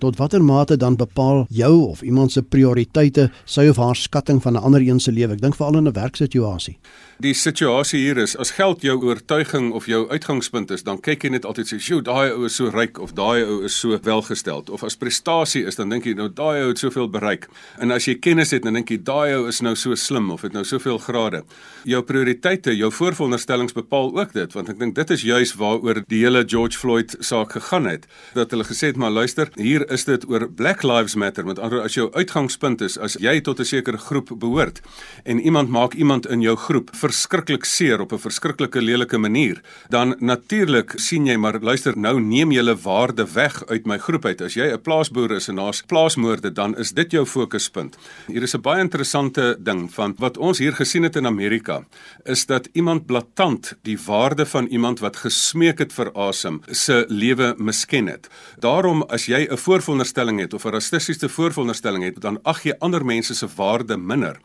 Tot 0.03 0.17
watter 0.19 0.43
mate 0.43 0.75
dan 0.75 0.97
bepaal 0.99 1.45
jou 1.47 1.85
of 1.87 2.01
iemand 2.03 2.31
se 2.31 2.41
prioriteite 2.43 3.29
sy 3.47 3.69
of 3.71 3.77
haar 3.79 3.95
skatting 3.95 4.41
van 4.43 4.53
'n 4.53 4.63
ander 4.67 4.81
een 4.81 4.99
se 4.99 5.11
lewe? 5.11 5.33
Ek 5.33 5.41
dink 5.41 5.55
veral 5.55 5.77
in 5.77 5.87
'n 5.87 5.93
werksituasie. 5.93 6.77
Die 7.19 7.33
situasie 7.33 7.99
hier 7.99 8.17
is 8.17 8.37
as 8.37 8.51
geld 8.51 8.81
jou 8.81 8.97
oortuiging 9.03 9.71
of 9.71 9.85
jou 9.85 10.09
uitgangspunt 10.09 10.71
is 10.71 10.83
dan 10.83 10.99
kyk 10.99 11.23
jy 11.23 11.29
net 11.29 11.45
altyd 11.45 11.67
sê 11.67 11.77
sjoe 11.79 12.01
daai 12.01 12.31
ou 12.31 12.45
is 12.45 12.55
so 12.55 12.69
ryk 12.73 12.99
of 12.99 13.13
daai 13.13 13.43
ou 13.43 13.63
is 13.63 13.79
so 13.79 13.99
welgesteld. 14.03 14.69
Of 14.69 14.83
as 14.83 14.97
prestasie 14.97 15.63
is 15.65 15.75
dan 15.75 15.89
dink 15.89 16.03
jy 16.03 16.13
nou 16.13 16.27
daai 16.27 16.63
ou 16.63 16.67
het 16.67 16.79
soveel 16.79 17.09
bereik. 17.09 17.47
En 17.79 17.91
as 17.91 18.05
jy 18.05 18.15
kennis 18.15 18.51
het 18.51 18.63
dan 18.63 18.73
dink 18.73 18.89
jy 18.89 18.97
daai 18.97 19.35
ou 19.35 19.47
is 19.47 19.61
nou 19.61 19.75
so 19.75 19.95
slim 19.95 20.31
of 20.31 20.41
het 20.41 20.53
nou 20.53 20.63
soveel 20.63 20.97
grade. 20.97 21.43
Jou 21.83 22.01
prioriteite 22.01 22.75
jou 22.75 22.91
vooronderstellings 22.91 23.73
bepaal 23.73 24.11
ook 24.19 24.33
dit 24.33 24.53
want 24.53 24.69
ek 24.69 24.79
dink 24.79 24.95
dit 24.95 25.09
is 25.09 25.21
juis 25.21 25.55
waaroor 25.55 26.03
die 26.07 26.25
hele 26.25 26.43
George 26.47 26.77
Floyd 26.77 27.15
saak 27.19 27.51
gegaan 27.51 27.85
het. 27.85 28.05
Dat 28.33 28.51
hulle 28.51 28.63
gesê 28.63 28.87
het 28.87 28.97
maar 28.97 29.11
luister 29.11 29.49
hier 29.55 29.92
is 29.93 30.05
dit 30.07 30.25
oor 30.29 30.47
Black 30.49 30.81
Lives 30.83 31.15
Matter 31.15 31.45
met 31.45 31.59
ander 31.61 31.83
as 31.83 31.93
jou 31.97 32.07
uitgangspunt 32.13 32.81
is 32.81 32.97
as 32.97 33.15
jy 33.21 33.39
tot 33.45 33.59
'n 33.59 33.65
sekere 33.65 33.97
groep 33.97 34.31
behoort 34.39 34.81
en 35.23 35.39
iemand 35.39 35.69
maak 35.69 35.93
iemand 35.93 36.25
in 36.25 36.41
jou 36.41 36.55
groep 36.55 36.89
verskriklik 36.95 37.65
seer 37.65 38.01
op 38.01 38.11
'n 38.13 38.19
verskriklike 38.19 38.81
lelike 38.81 39.17
manier, 39.17 39.61
dan 39.89 40.15
natuurlik 40.19 40.93
sien 40.95 41.25
jy 41.25 41.37
maar 41.37 41.59
luister 41.59 41.97
nou 41.97 42.19
neem 42.19 42.51
jy 42.51 42.57
hulle 42.57 42.75
waarde 42.75 43.25
weg 43.33 43.63
uit 43.67 43.85
my 43.85 43.97
groep 43.97 44.25
uit. 44.25 44.41
As 44.41 44.53
jy 44.53 44.71
'n 44.71 44.81
plaasboer 44.81 45.31
is 45.31 45.47
en 45.47 45.55
daar's 45.55 45.81
plaasmoorde, 45.81 46.51
dan 46.51 46.77
is 46.77 46.91
dit 46.91 47.11
jou 47.11 47.25
fokuspunt. 47.25 47.97
Hier 48.27 48.43
is 48.43 48.55
'n 48.55 48.61
baie 48.61 48.81
interessante 48.81 49.57
ding 49.59 49.93
van 49.93 50.15
wat 50.17 50.37
ons 50.37 50.57
hier 50.57 50.73
gesien 50.73 51.03
het 51.03 51.15
in 51.15 51.25
Amerika, 51.25 51.85
is 52.25 52.45
dat 52.45 52.69
iemand 52.73 53.05
blaatant 53.05 53.75
die 53.83 53.97
waarde 54.05 54.45
van 54.45 54.65
iemand 54.67 54.99
wat 54.99 55.15
gesmeek 55.15 55.79
het 55.79 55.93
vir 55.93 56.11
asem 56.13 56.61
se 56.71 57.05
lewe 57.07 57.55
misken 57.57 58.07
het. 58.07 58.29
Daarom 58.59 59.03
as 59.03 59.25
jy 59.25 59.47
'n 59.49 59.57
vooronderstelling 59.83 60.39
het 60.39 60.53
of 60.53 60.65
'n 60.65 60.73
rassistiese 60.77 61.29
vooronderstelling 61.29 62.03
het, 62.03 62.21
dan 62.21 62.39
ag 62.43 62.63
jy 62.63 62.73
ander 62.79 63.05
mense 63.05 63.35
se 63.35 63.47
waarde 63.55 63.97
minder. 63.97 64.39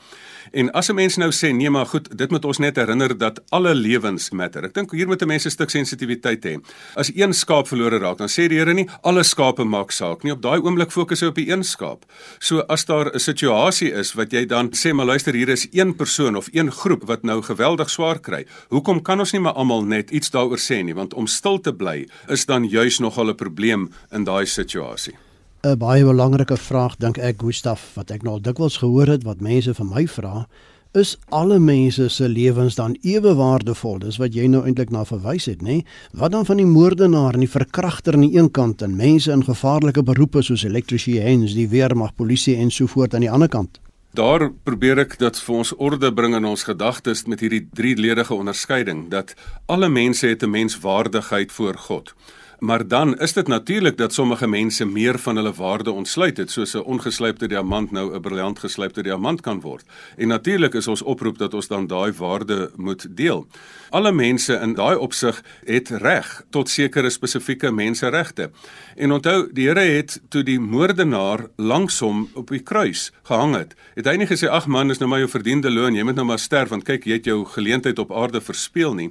En 0.53 0.71
as 0.73 0.89
'n 0.89 0.95
mens 0.95 1.17
nou 1.17 1.31
sê 1.33 1.53
nee 1.53 1.71
maar 1.71 1.87
goed, 1.87 2.19
dit 2.19 2.31
moet 2.31 2.45
ons 2.45 2.59
net 2.59 2.77
herinner 2.77 3.19
dat 3.19 3.41
alle 3.49 3.75
lewens 3.75 4.31
matter. 4.31 4.65
Ek 4.65 4.75
dink 4.75 4.93
hier 4.93 5.07
moet 5.07 5.23
'n 5.23 5.27
mens 5.27 5.45
'n 5.45 5.51
stuk 5.51 5.71
sensitiwiteit 5.71 6.45
hê. 6.45 6.61
As 6.95 7.11
een 7.15 7.33
skaap 7.33 7.69
verlore 7.69 7.99
raak, 7.99 8.19
dan 8.19 8.29
sê 8.29 8.49
die 8.49 8.59
Here 8.59 8.75
nie 8.75 8.89
alle 9.03 9.23
skape 9.23 9.65
maak 9.65 9.91
saak 9.91 10.23
nie. 10.23 10.33
Op 10.33 10.43
daai 10.43 10.61
oomblik 10.61 10.91
fokus 10.91 11.21
hy 11.21 11.27
op 11.27 11.35
die 11.35 11.51
een 11.51 11.65
skaap. 11.65 12.05
So 12.39 12.59
as 12.61 12.85
daar 12.85 13.15
'n 13.15 13.19
situasie 13.19 13.93
is 13.93 14.13
wat 14.15 14.33
jy 14.33 14.47
dan 14.47 14.71
sê 14.71 14.93
maar 14.93 15.07
luister 15.07 15.35
hier 15.35 15.49
is 15.49 15.69
een 15.71 15.97
persoon 15.97 16.37
of 16.37 16.49
een 16.53 16.73
groep 16.73 17.07
wat 17.07 17.23
nou 17.23 17.43
geweldig 17.43 17.91
swaar 17.91 18.21
kry. 18.21 18.47
Hoekom 18.69 19.03
kan 19.03 19.19
ons 19.19 19.33
nie 19.33 19.41
maar 19.41 19.53
almal 19.53 19.85
net 19.85 20.11
iets 20.11 20.31
daaroor 20.31 20.59
sê 20.59 20.83
nie? 20.83 20.95
Want 20.95 21.15
om 21.15 21.27
stil 21.27 21.61
te 21.61 21.73
bly 21.73 22.09
is 22.29 22.47
dan 22.47 22.69
juis 22.69 22.99
nogal 22.99 23.29
'n 23.29 23.35
probleem 23.35 23.91
in 24.11 24.25
daai 24.25 24.47
situasie. 24.47 25.28
'n 25.69 25.79
baie 25.79 26.05
belangrike 26.05 26.57
vraag 26.57 26.97
dink 26.97 27.19
ek 27.19 27.43
Gustaf 27.43 27.95
wat 27.95 28.11
ek 28.11 28.23
nou 28.23 28.35
al 28.35 28.41
dikwels 28.41 28.77
gehoor 28.77 29.07
het 29.07 29.25
wat 29.25 29.41
mense 29.41 29.75
vir 29.75 29.87
my 29.87 30.07
vra 30.07 30.47
is 30.93 31.17
alle 31.29 31.59
mense 31.59 32.09
se 32.09 32.29
lewens 32.29 32.75
dan 32.75 32.97
ewe 33.03 33.35
waardevol? 33.35 33.99
Dis 33.99 34.17
wat 34.17 34.35
jy 34.35 34.47
nou 34.49 34.65
eintlik 34.65 34.91
na 34.91 35.05
verwys 35.05 35.45
het 35.45 35.61
nê? 35.63 35.83
Wat 36.13 36.33
dan 36.33 36.47
van 36.47 36.57
die 36.57 36.67
moordenaar 36.67 37.35
en 37.35 37.45
die 37.45 37.51
verkragter 37.51 38.15
aan 38.15 38.25
die 38.25 38.39
een 38.39 38.51
kant 38.51 38.83
en 38.83 38.97
mense 38.97 39.33
in 39.33 39.45
gevaarlike 39.45 40.03
beroepe 40.03 40.43
soos 40.43 40.65
elektriesiëns 40.65 41.55
die 41.55 41.69
weermag 41.69 42.15
polisie 42.17 42.57
en 42.57 42.71
so 42.71 42.87
voort 42.87 43.15
aan 43.15 43.27
die 43.27 43.31
ander 43.31 43.49
kant? 43.49 43.81
Daar 44.17 44.49
probeer 44.65 44.99
ek 45.05 45.19
dat 45.21 45.37
vir 45.39 45.55
ons 45.61 45.75
orde 45.77 46.09
bring 46.13 46.35
in 46.35 46.49
ons 46.49 46.65
gedagtes 46.65 47.27
met 47.29 47.41
hierdie 47.45 47.67
drieledige 47.77 48.35
onderskeiding 48.35 49.11
dat 49.13 49.35
alle 49.67 49.89
mense 49.89 50.27
het 50.27 50.43
'n 50.43 50.51
menswaardigheid 50.51 51.53
voor 51.53 51.77
God. 51.77 52.15
Maar 52.59 52.89
dan 52.89 53.19
is 53.19 53.33
dit 53.33 53.47
natuurlik 53.47 53.97
dat 53.97 54.13
sommige 54.13 54.47
mense 54.47 54.85
meer 54.85 55.19
van 55.19 55.37
hulle 55.37 55.53
waarde 55.53 55.91
ontsluit 55.91 56.37
het, 56.37 56.51
soos 56.51 56.75
'n 56.75 56.79
ongeslypte 56.79 57.49
diamant 57.49 57.91
nou 57.91 58.15
'n 58.15 58.21
briljant 58.21 58.59
geslypte 58.59 59.03
diamant 59.03 59.41
kan 59.41 59.61
word. 59.61 59.85
En 60.17 60.29
natuurlik 60.29 60.75
is 60.75 60.89
ons 60.89 61.03
oproep 61.03 61.39
dat 61.39 61.55
ons 61.55 61.67
dan 61.67 61.87
daai 61.87 62.13
waarde 62.13 62.71
moet 62.77 63.07
deel. 63.17 63.47
Alle 63.91 64.13
mense 64.13 64.53
in 64.53 64.75
daai 64.77 64.97
opsig 65.01 65.39
het 65.65 65.91
reg 66.03 66.27
tot 66.53 66.69
sekere 66.69 67.09
spesifieke 67.11 67.71
menseregte. 67.73 68.51
En 68.97 69.13
onthou, 69.17 69.49
die 69.53 69.69
Here 69.69 69.81
het 69.81 70.19
toe 70.29 70.43
die 70.45 70.59
moordenaar 70.61 71.47
langsom 71.57 72.27
op 72.37 72.53
die 72.53 72.61
kruis 72.61 73.09
gehang 73.29 73.55
het, 73.57 73.75
het 73.97 74.09
hy 74.11 74.17
nie 74.21 74.29
gesê 74.29 74.51
ag 74.53 74.67
man, 74.69 74.93
dis 74.93 75.01
nou 75.01 75.09
maar 75.09 75.23
jou 75.23 75.31
verdiende 75.33 75.73
loon, 75.73 75.97
jy 75.97 76.05
moet 76.05 76.19
nou 76.21 76.27
maar 76.29 76.43
sterf 76.43 76.73
want 76.75 76.85
kyk, 76.85 77.07
jy 77.09 77.21
het 77.21 77.29
jou 77.29 77.43
geleentheid 77.49 78.01
op 78.03 78.13
aarde 78.13 78.43
verspeel 78.45 78.97
nie. 78.99 79.09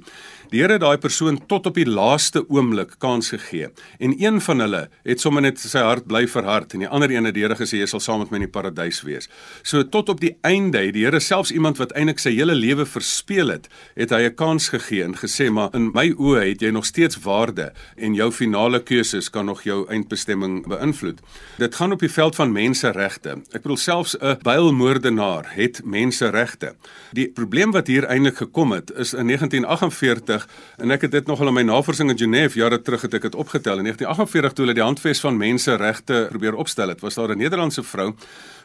Die 0.52 0.62
Here 0.62 0.78
het 0.78 0.82
daai 0.82 0.98
persoon 1.02 1.40
tot 1.50 1.66
op 1.68 1.76
die 1.76 1.86
laaste 1.86 2.44
oomblik 2.48 2.94
kans 3.02 3.32
gegee. 3.34 3.68
En 3.98 4.14
een 4.16 4.40
van 4.40 4.62
hulle 4.64 4.84
het 5.04 5.20
sommer 5.20 5.44
net 5.44 5.58
sy 5.60 5.82
hart 5.84 6.06
bly 6.08 6.24
verhard 6.30 6.72
en 6.74 6.86
die 6.86 6.88
ander 6.88 7.10
een 7.12 7.26
het 7.28 7.34
die 7.36 7.44
Here 7.44 7.58
gesê 7.58 7.82
jy 7.82 7.90
sal 7.90 8.02
saam 8.04 8.22
met 8.22 8.30
my 8.30 8.40
in 8.40 8.46
die 8.46 8.54
paradys 8.54 9.02
wees. 9.06 9.28
So 9.62 9.82
tot 9.82 10.08
op 10.08 10.22
die 10.22 10.36
einde, 10.46 10.86
die 10.94 11.04
Here 11.04 11.20
selfs 11.20 11.52
iemand 11.52 11.82
wat 11.82 11.92
eintlik 11.98 12.22
sy 12.22 12.32
hele 12.38 12.56
lewe 12.56 12.86
verspeel 12.86 13.52
het, 13.52 13.68
het 13.98 14.14
hy 14.14 14.22
'n 14.28 14.34
kans 14.34 14.67
gegee 14.68 15.02
en 15.04 15.16
gesê 15.16 15.50
maar 15.50 15.74
in 15.74 15.90
my 15.94 16.10
oë 16.16 16.44
het 16.48 16.62
jy 16.62 16.70
nog 16.70 16.86
steeds 16.86 17.18
waarde 17.24 17.72
en 17.96 18.14
jou 18.14 18.30
finale 18.32 18.82
keuses 18.82 19.30
kan 19.30 19.46
nog 19.46 19.62
jou 19.62 19.86
eindbestemming 19.88 20.66
beïnvloed. 20.66 21.20
Dit 21.58 21.74
gaan 21.74 21.92
op 21.92 22.00
die 22.00 22.10
veld 22.12 22.34
van 22.34 22.52
menseregte. 22.52 23.38
Ek 23.52 23.62
bedoel 23.62 23.76
selfs 23.76 24.16
'n 24.20 24.38
bylmoordenaar 24.42 25.54
het 25.54 25.80
menseregte. 25.84 26.74
Die 27.12 27.28
probleem 27.28 27.70
wat 27.70 27.86
hier 27.86 28.04
eintlik 28.04 28.36
gekom 28.36 28.72
het 28.72 28.90
is 28.90 29.14
in 29.14 29.26
1948 29.26 30.48
en 30.76 30.90
ek 30.90 31.00
het 31.00 31.10
dit 31.10 31.26
nogal 31.26 31.48
in 31.48 31.54
my 31.54 31.62
navorsing 31.62 32.10
in 32.10 32.18
Genève 32.18 32.58
jare 32.58 32.82
terug 32.82 33.02
het 33.02 33.14
ek 33.14 33.22
het 33.22 33.34
opgetel 33.34 33.78
in 33.78 33.84
1948 33.84 34.52
toe 34.52 34.64
hulle 34.64 34.74
die 34.74 34.82
handves 34.82 35.20
van 35.20 35.36
menseregte 35.36 36.26
probeer 36.30 36.54
opstel 36.54 36.88
het, 36.88 37.00
was 37.00 37.14
daar 37.14 37.30
'n 37.30 37.38
Nederlandse 37.38 37.82
vrou 37.82 38.14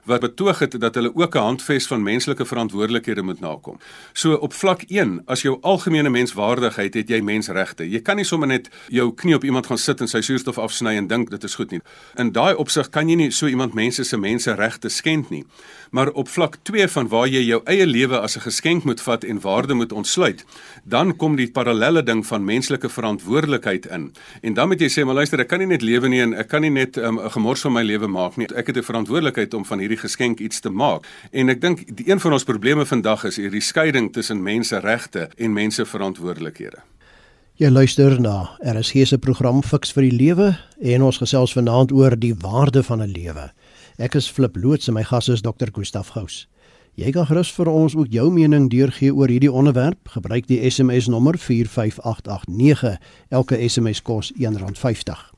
wat 0.03 0.19
betoog 0.19 0.59
het 0.59 0.79
dat 0.79 0.95
hulle 0.95 1.15
ook 1.15 1.35
'n 1.35 1.37
handves 1.37 1.87
van 1.87 2.03
menslike 2.03 2.45
verantwoordelikhede 2.45 3.21
moet 3.21 3.39
nakom. 3.39 3.79
So 4.13 4.33
op 4.33 4.53
vlak 4.53 4.81
1, 4.87 5.21
as 5.25 5.41
jou 5.41 5.57
algemene 5.61 5.92
menswaardigheid 6.01 6.93
het 6.93 7.09
jy 7.09 7.21
mensregte. 7.21 7.89
Jy 7.89 8.01
kan 8.01 8.15
nie 8.15 8.25
sommer 8.25 8.47
net 8.47 8.69
jou 8.89 9.13
knie 9.13 9.35
op 9.35 9.43
iemand 9.43 9.67
gaan 9.67 9.77
sit 9.77 10.01
en 10.01 10.07
sy 10.07 10.21
suurstof 10.21 10.57
afsny 10.57 10.95
en 10.97 11.07
dink 11.07 11.29
dit 11.29 11.43
is 11.43 11.55
goed 11.55 11.71
nie. 11.71 11.81
In 12.17 12.31
daai 12.31 12.55
opsig 12.55 12.89
kan 12.89 13.09
jy 13.09 13.15
nie 13.15 13.31
so 13.31 13.47
iemand 13.47 13.73
mense 13.73 14.03
se 14.03 14.17
menseregte 14.17 14.89
skend 14.89 15.29
nie. 15.29 15.45
Maar 15.93 16.09
op 16.17 16.27
vlak 16.27 16.57
2 16.63 16.87
van 16.87 17.07
waar 17.07 17.27
jy 17.27 17.43
jou 17.45 17.61
eie 17.69 17.85
lewe 17.85 18.19
as 18.19 18.35
'n 18.35 18.41
geskenk 18.41 18.83
moet 18.83 19.01
vat 19.01 19.23
en 19.23 19.39
waarde 19.39 19.73
moet 19.73 19.91
ontsluit, 19.91 20.45
dan 20.83 21.15
kom 21.15 21.35
die 21.35 21.51
parallelle 21.51 22.03
ding 22.03 22.25
van 22.25 22.45
menslike 22.45 22.89
verantwoordelikheid 22.89 23.85
in. 23.85 24.11
En 24.41 24.53
dan 24.53 24.67
moet 24.67 24.79
jy 24.79 24.89
sê, 24.89 25.05
maar 25.05 25.15
luister, 25.15 25.39
ek 25.39 25.47
kan 25.47 25.59
nie 25.59 25.67
net 25.67 25.81
lewe 25.81 26.07
nie 26.07 26.21
en 26.21 26.33
ek 26.33 26.47
kan 26.47 26.61
nie 26.61 26.69
net 26.69 26.97
um, 26.97 27.15
'n 27.15 27.25
um, 27.25 27.29
gemors 27.29 27.61
van 27.61 27.73
my 27.73 27.83
lewe 27.83 28.07
maak 28.07 28.37
nie. 28.37 28.47
Ek 28.55 28.67
het 28.67 28.77
'n 28.77 28.83
verantwoordelikheid 28.83 29.53
om 29.53 29.65
van 29.65 29.79
hierdie 29.79 29.97
geskenk 29.97 30.39
iets 30.39 30.59
te 30.59 30.69
maak. 30.69 31.05
En 31.31 31.49
ek 31.49 31.61
dink 31.61 31.79
een 32.05 32.19
van 32.19 32.33
ons 32.33 32.43
probleme 32.43 32.85
vandag 32.85 33.23
is 33.23 33.35
hierdie 33.35 33.61
skeiding 33.61 34.13
tussen 34.13 34.43
menseregte 34.43 35.29
en 35.37 35.53
menseverantwoordelikhede. 35.83 36.81
Jy 37.55 37.69
luister 37.69 38.19
na 38.21 38.49
RSG 38.65 39.05
se 39.05 39.17
program 39.17 39.61
Fix 39.61 39.91
vir 39.93 40.07
die 40.07 40.15
Lewe 40.15 40.57
en 40.81 41.03
ons 41.03 41.19
gesels 41.21 41.53
vanaand 41.53 41.91
oor 41.91 42.15
die 42.17 42.33
waarde 42.33 42.83
van 42.83 43.01
'n 43.01 43.11
lewe. 43.11 43.51
Ek 43.99 44.15
is 44.15 44.27
Flip 44.27 44.55
Loots 44.55 44.87
en 44.87 44.95
my 44.95 45.03
gas 45.03 45.29
is 45.29 45.41
Dr. 45.41 45.69
Gustaf 45.71 46.09
Gous. 46.09 46.47
Jy 46.95 47.11
kan 47.11 47.25
gerus 47.25 47.51
vir 47.51 47.67
ons 47.67 47.95
ook 47.95 48.07
jou 48.09 48.31
mening 48.31 48.69
deurgee 48.69 49.13
oor 49.13 49.27
hierdie 49.27 49.51
onderwerp. 49.51 50.07
Gebruik 50.07 50.47
die 50.47 50.69
SMS 50.69 51.07
nommer 51.07 51.37
45889. 51.37 52.97
Elke 53.29 53.69
SMS 53.69 54.01
kos 54.01 54.31
R1.50. 54.33 55.31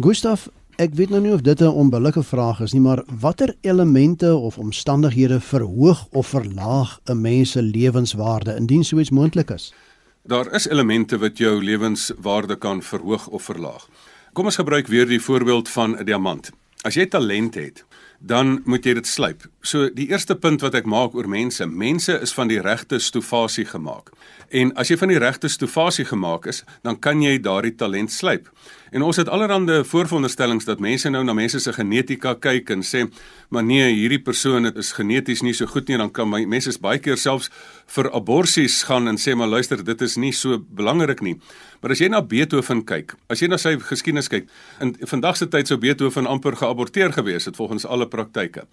Gustaf, 0.00 0.48
ek 0.80 0.94
weet 0.96 1.10
nou 1.12 1.20
nie 1.20 1.32
of 1.32 1.42
dit 1.44 1.60
'n 1.60 1.76
onbillike 1.82 2.22
vraag 2.22 2.60
is 2.60 2.72
nie, 2.72 2.80
maar 2.80 3.04
watter 3.20 3.54
elemente 3.60 4.34
of 4.34 4.58
omstandighede 4.58 5.40
verhoog 5.40 6.06
of 6.10 6.26
verlaag 6.26 7.00
'n 7.04 7.20
mens 7.20 7.50
se 7.50 7.62
lewenswaarde 7.62 8.56
indien 8.56 8.84
so 8.84 8.98
iets 8.98 9.10
moontlik 9.10 9.50
is? 9.50 9.74
Daar 10.22 10.52
is 10.52 10.68
elemente 10.68 11.18
wat 11.18 11.38
jou 11.38 11.62
lewenswaarde 11.62 12.56
kan 12.56 12.82
verhoog 12.82 13.26
of 13.28 13.42
verlaag. 13.42 13.88
Kom 14.32 14.44
ons 14.44 14.56
gebruik 14.56 14.86
weer 14.86 15.06
die 15.06 15.20
voorbeeld 15.20 15.68
van 15.68 15.98
'n 15.98 16.04
diamant. 16.04 16.50
As 16.82 16.94
jy 16.94 17.06
talent 17.06 17.54
het, 17.54 17.84
dan 18.18 18.60
moet 18.64 18.84
jy 18.84 18.94
dit 18.94 19.06
slyp. 19.06 19.48
So 19.60 19.90
die 19.92 20.08
eerste 20.08 20.36
punt 20.36 20.60
wat 20.60 20.74
ek 20.74 20.84
maak 20.84 21.14
oor 21.14 21.28
mense, 21.28 21.66
mense 21.66 22.20
is 22.20 22.32
van 22.32 22.48
die 22.48 22.60
regte 22.60 22.98
stofasie 22.98 23.64
gemaak. 23.64 24.10
En 24.50 24.72
as 24.74 24.90
jy 24.90 24.96
van 24.98 25.12
die 25.12 25.18
regte 25.22 25.48
stofasie 25.48 26.04
gemaak 26.08 26.48
is, 26.50 26.64
dan 26.82 26.98
kan 26.98 27.22
jy 27.22 27.36
daardie 27.38 27.76
talent 27.78 28.10
slyp. 28.10 28.48
En 28.90 29.04
ons 29.06 29.16
het 29.20 29.28
allerlei 29.30 29.84
vooronderstellings 29.86 30.66
dat 30.66 30.82
mense 30.82 31.10
nou 31.10 31.22
na 31.24 31.34
mense 31.38 31.60
se 31.62 31.72
genetika 31.72 32.34
kyk 32.34 32.72
en 32.74 32.82
sê, 32.82 33.04
maar 33.48 33.62
nee, 33.62 33.86
hierdie 33.94 34.18
persoon 34.18 34.66
het 34.66 34.76
is 34.76 34.90
geneties 34.96 35.44
nie 35.46 35.54
so 35.54 35.70
goed 35.70 35.86
nie, 35.88 35.98
dan 36.00 36.10
kan 36.10 36.26
my 36.28 36.42
mense 36.50 36.74
baie 36.82 36.98
keer 36.98 37.16
selfs 37.16 37.50
vir 37.94 38.10
aborsies 38.10 38.82
gaan 38.88 39.06
en 39.06 39.18
sê 39.22 39.36
maar 39.38 39.52
luister, 39.52 39.84
dit 39.84 40.02
is 40.02 40.16
nie 40.18 40.32
so 40.34 40.58
belangrik 40.58 41.22
nie. 41.22 41.36
Maar 41.80 41.94
as 41.94 42.00
jy 42.02 42.10
na 42.12 42.20
Beethoven 42.20 42.82
kyk, 42.84 43.14
as 43.32 43.40
jy 43.40 43.48
na 43.48 43.56
sy 43.60 43.72
geskiedenis 43.80 44.28
kyk, 44.28 44.50
in 44.84 44.92
vandag 45.08 45.38
se 45.40 45.48
tyd 45.48 45.70
sou 45.70 45.78
Beethoven 45.80 46.28
amper 46.28 46.58
geaborteer 46.60 47.14
gewees 47.16 47.48
het 47.48 47.56
volgens 47.56 47.86
alle 47.88 48.08
praktyke. 48.08 48.66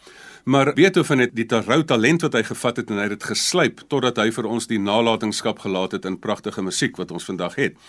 Maar 0.44 0.74
Beethoven 0.76 1.24
het 1.24 1.36
die 1.36 1.48
rou 1.48 1.84
talent 1.88 2.26
wat 2.28 2.36
hy 2.36 2.44
gevat 2.50 2.84
het 2.84 2.92
en 2.92 3.00
hy 3.00 3.08
het 3.08 3.16
dit 3.16 3.30
geslyp 3.32 3.86
totdat 3.88 4.20
hy 4.20 4.28
vir 4.36 4.52
ons 4.52 4.68
die 4.68 4.80
nalatenskap 4.80 5.64
gelaat 5.64 5.96
het 5.96 6.06
in 6.06 6.20
pragtige 6.20 6.62
musiek 6.62 7.00
wat 7.00 7.16
ons 7.16 7.28
vandag 7.28 7.56
het. 7.56 7.80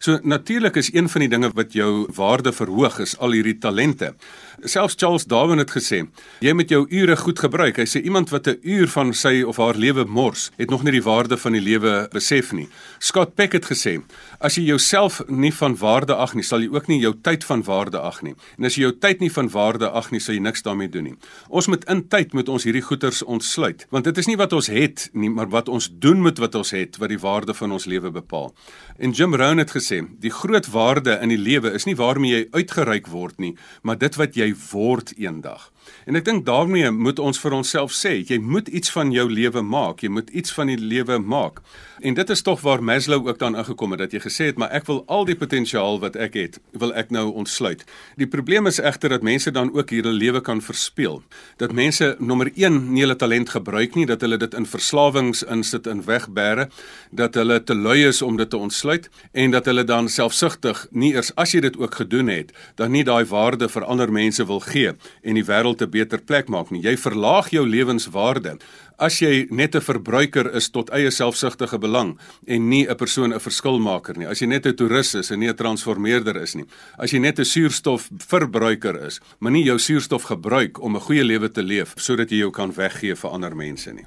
So 0.00 0.16
natuurlik 0.22 0.78
is 0.80 0.88
een 0.94 1.08
van 1.12 1.20
die 1.20 1.28
dinge 1.28 1.50
wat 1.52 1.74
jou 1.76 2.06
waarde 2.16 2.54
verhoog 2.56 3.02
is 3.04 3.18
al 3.18 3.34
hierdie 3.36 3.58
talente. 3.60 4.14
Selfs 4.64 4.94
Charles 4.98 5.24
Darwin 5.24 5.58
het 5.58 5.70
gesê, 5.70 6.02
jy 6.44 6.52
moet 6.52 6.70
jou 6.70 6.84
ure 6.88 7.16
goed 7.16 7.38
gebruik. 7.38 7.78
Hy 7.80 7.86
sê 7.88 8.02
iemand 8.04 8.30
wat 8.30 8.46
'n 8.46 8.58
uur 8.62 8.88
van 8.88 9.12
sy 9.14 9.42
of 9.42 9.56
haar 9.56 9.74
lewe 9.74 10.04
mors, 10.04 10.50
het 10.56 10.70
nog 10.70 10.82
nie 10.82 10.92
die 10.92 11.02
waarde 11.02 11.36
van 11.36 11.52
die 11.52 11.60
lewe 11.60 12.08
besef 12.12 12.52
nie. 12.52 12.68
Scott 12.98 13.34
Peck 13.34 13.52
het 13.52 13.64
gesê, 13.64 14.02
as 14.40 14.54
jy 14.56 14.62
jouself 14.62 15.22
nie 15.28 15.52
van 15.52 15.76
waarde 15.76 16.14
ag 16.14 16.34
nie, 16.34 16.42
sal 16.42 16.60
jy 16.60 16.68
ook 16.68 16.88
nie 16.88 17.00
jou 17.00 17.14
tyd 17.22 17.44
van 17.44 17.62
waarde 17.62 17.98
ag 17.98 18.22
nie. 18.22 18.34
En 18.58 18.64
as 18.64 18.74
jy 18.74 18.82
jou 18.82 18.92
tyd 18.92 19.20
nie 19.20 19.30
van 19.30 19.48
waarde 19.48 19.90
ag 19.90 20.10
nie, 20.10 20.20
sal 20.20 20.34
jy 20.34 20.40
niks 20.40 20.62
daarmee 20.62 20.88
doen 20.88 21.04
nie. 21.04 21.16
Ons 21.48 21.66
moet 21.66 21.84
in 21.84 22.08
tyd 22.08 22.32
met 22.32 22.48
ons 22.48 22.64
hierdie 22.64 22.82
goeders 22.82 23.22
ontsluit, 23.22 23.86
want 23.90 24.04
dit 24.04 24.18
is 24.18 24.26
nie 24.26 24.36
wat 24.36 24.52
ons 24.52 24.66
het 24.66 25.08
nie, 25.12 25.30
maar 25.30 25.48
wat 25.48 25.68
ons 25.68 25.90
doen 25.98 26.22
met 26.22 26.38
wat 26.38 26.54
ons 26.54 26.70
het 26.70 26.96
wat 26.96 27.08
die 27.08 27.18
waarde 27.18 27.54
van 27.54 27.72
ons 27.72 27.86
lewe 27.86 28.10
bepaal. 28.10 28.54
En 28.98 29.10
Jim 29.10 29.34
Rohn 29.34 29.58
het 29.58 29.70
gesê, 29.70 30.02
die 30.20 30.30
groot 30.30 30.66
waarde 30.66 31.18
in 31.22 31.28
die 31.28 31.38
lewe 31.38 31.72
is 31.72 31.84
nie 31.84 31.96
waarmee 31.96 32.30
jy 32.30 32.46
uitgereik 32.52 33.06
word 33.08 33.38
nie, 33.38 33.56
maar 33.82 33.98
dit 33.98 34.16
wat 34.16 34.36
jy 34.36 34.49
word 34.70 35.12
eendag. 35.16 35.70
En 36.06 36.16
ek 36.18 36.24
dink 36.24 36.46
daarmee 36.46 36.90
moet 36.90 37.18
ons 37.18 37.38
vir 37.40 37.52
onsself 37.52 37.92
sê, 37.96 38.20
jy 38.26 38.38
moet 38.38 38.68
iets 38.68 38.90
van 38.90 39.12
jou 39.12 39.28
lewe 39.30 39.62
maak, 39.62 40.02
jy 40.02 40.10
moet 40.10 40.30
iets 40.30 40.52
van 40.56 40.72
die 40.72 40.78
lewe 40.80 41.18
maak. 41.18 41.60
En 42.00 42.14
dit 42.16 42.30
is 42.30 42.42
tog 42.42 42.60
waar 42.64 42.82
Maslow 42.82 43.26
ook 43.26 43.38
dan 43.38 43.56
ingekom 43.56 43.90
het 43.92 44.00
dat 44.00 44.12
jy 44.16 44.20
gesê 44.24 44.46
het, 44.48 44.56
maar 44.56 44.70
ek 44.72 44.86
wil 44.88 45.02
al 45.06 45.26
die 45.28 45.36
potensiaal 45.36 45.98
wat 46.00 46.16
ek 46.16 46.36
het, 46.38 46.56
wil 46.72 46.94
ek 46.96 47.10
nou 47.12 47.26
ontsluit. 47.42 47.84
Die 48.16 48.28
probleem 48.30 48.70
is 48.70 48.80
egter 48.80 49.12
dat 49.12 49.26
mense 49.26 49.52
dan 49.52 49.68
ook 49.76 49.92
hierdie 49.92 50.14
lewe 50.16 50.40
kan 50.40 50.62
verspeel. 50.64 51.20
Dat 51.60 51.74
mense 51.76 52.14
nommer 52.18 52.48
1 52.54 52.78
nie 52.94 53.04
hulle 53.04 53.16
talent 53.20 53.52
gebruik 53.52 53.98
nie, 53.98 54.06
dat 54.08 54.24
hulle 54.24 54.38
dit 54.40 54.56
in 54.56 54.66
verslawings 54.66 55.44
insit 55.44 55.86
en 55.86 56.00
wegbêre, 56.06 56.70
dat 57.10 57.36
hulle 57.36 57.60
te 57.64 57.76
lui 57.76 57.98
is 58.08 58.22
om 58.22 58.40
dit 58.40 58.50
te 58.50 58.56
ontsluit 58.56 59.10
en 59.32 59.52
dat 59.52 59.68
hulle 59.68 59.84
dan 59.84 60.08
selfsugtig 60.08 60.86
nie 60.90 61.12
eers 61.12 61.34
as 61.36 61.52
jy 61.52 61.60
dit 61.68 61.76
ook 61.76 62.00
gedoen 62.00 62.32
het, 62.32 62.54
dan 62.80 62.94
nie 62.96 63.04
daai 63.04 63.24
waarde 63.28 63.68
vir 63.68 63.84
ander 63.84 64.12
mense 64.12 64.46
wil 64.48 64.64
gee 64.64 64.94
en 65.22 65.36
die 65.36 65.44
wêreld 65.44 65.79
'n 65.82 65.90
beter 65.90 66.20
plek 66.20 66.48
maak 66.48 66.70
nie. 66.70 66.82
Jy 66.82 66.96
verlaag 66.96 67.50
jou 67.50 67.66
lewenswaarde 67.66 68.58
as 68.98 69.18
jy 69.20 69.46
net 69.50 69.74
'n 69.74 69.80
verbruiker 69.80 70.54
is 70.54 70.68
tot 70.68 70.90
eie 70.90 71.10
selfsugtige 71.10 71.78
belang 71.78 72.18
en 72.46 72.68
nie 72.68 72.86
'n 72.86 72.96
persoon 72.96 73.32
'n 73.32 73.40
verskilmaker 73.40 74.16
nie. 74.18 74.26
As 74.26 74.40
jy 74.40 74.46
net 74.46 74.66
'n 74.66 74.74
toerist 74.74 75.14
is 75.14 75.30
en 75.30 75.38
nie 75.38 75.48
'n 75.48 75.56
transformeerder 75.56 76.36
is 76.36 76.54
nie. 76.54 76.64
As 76.98 77.10
jy 77.10 77.18
net 77.18 77.38
'n 77.38 77.44
suurstofverbruiker 77.44 79.06
is, 79.06 79.20
maar 79.38 79.52
nie 79.52 79.64
jou 79.64 79.78
suurstof 79.78 80.22
gebruik 80.22 80.80
om 80.82 80.96
'n 80.96 81.00
goeie 81.00 81.24
lewe 81.24 81.48
te 81.48 81.62
leef 81.62 81.94
sodat 81.96 82.30
jy 82.30 82.38
jou 82.38 82.50
kan 82.50 82.72
weggee 82.72 83.16
vir 83.16 83.30
ander 83.30 83.56
mense 83.56 83.92
nie. 83.92 84.04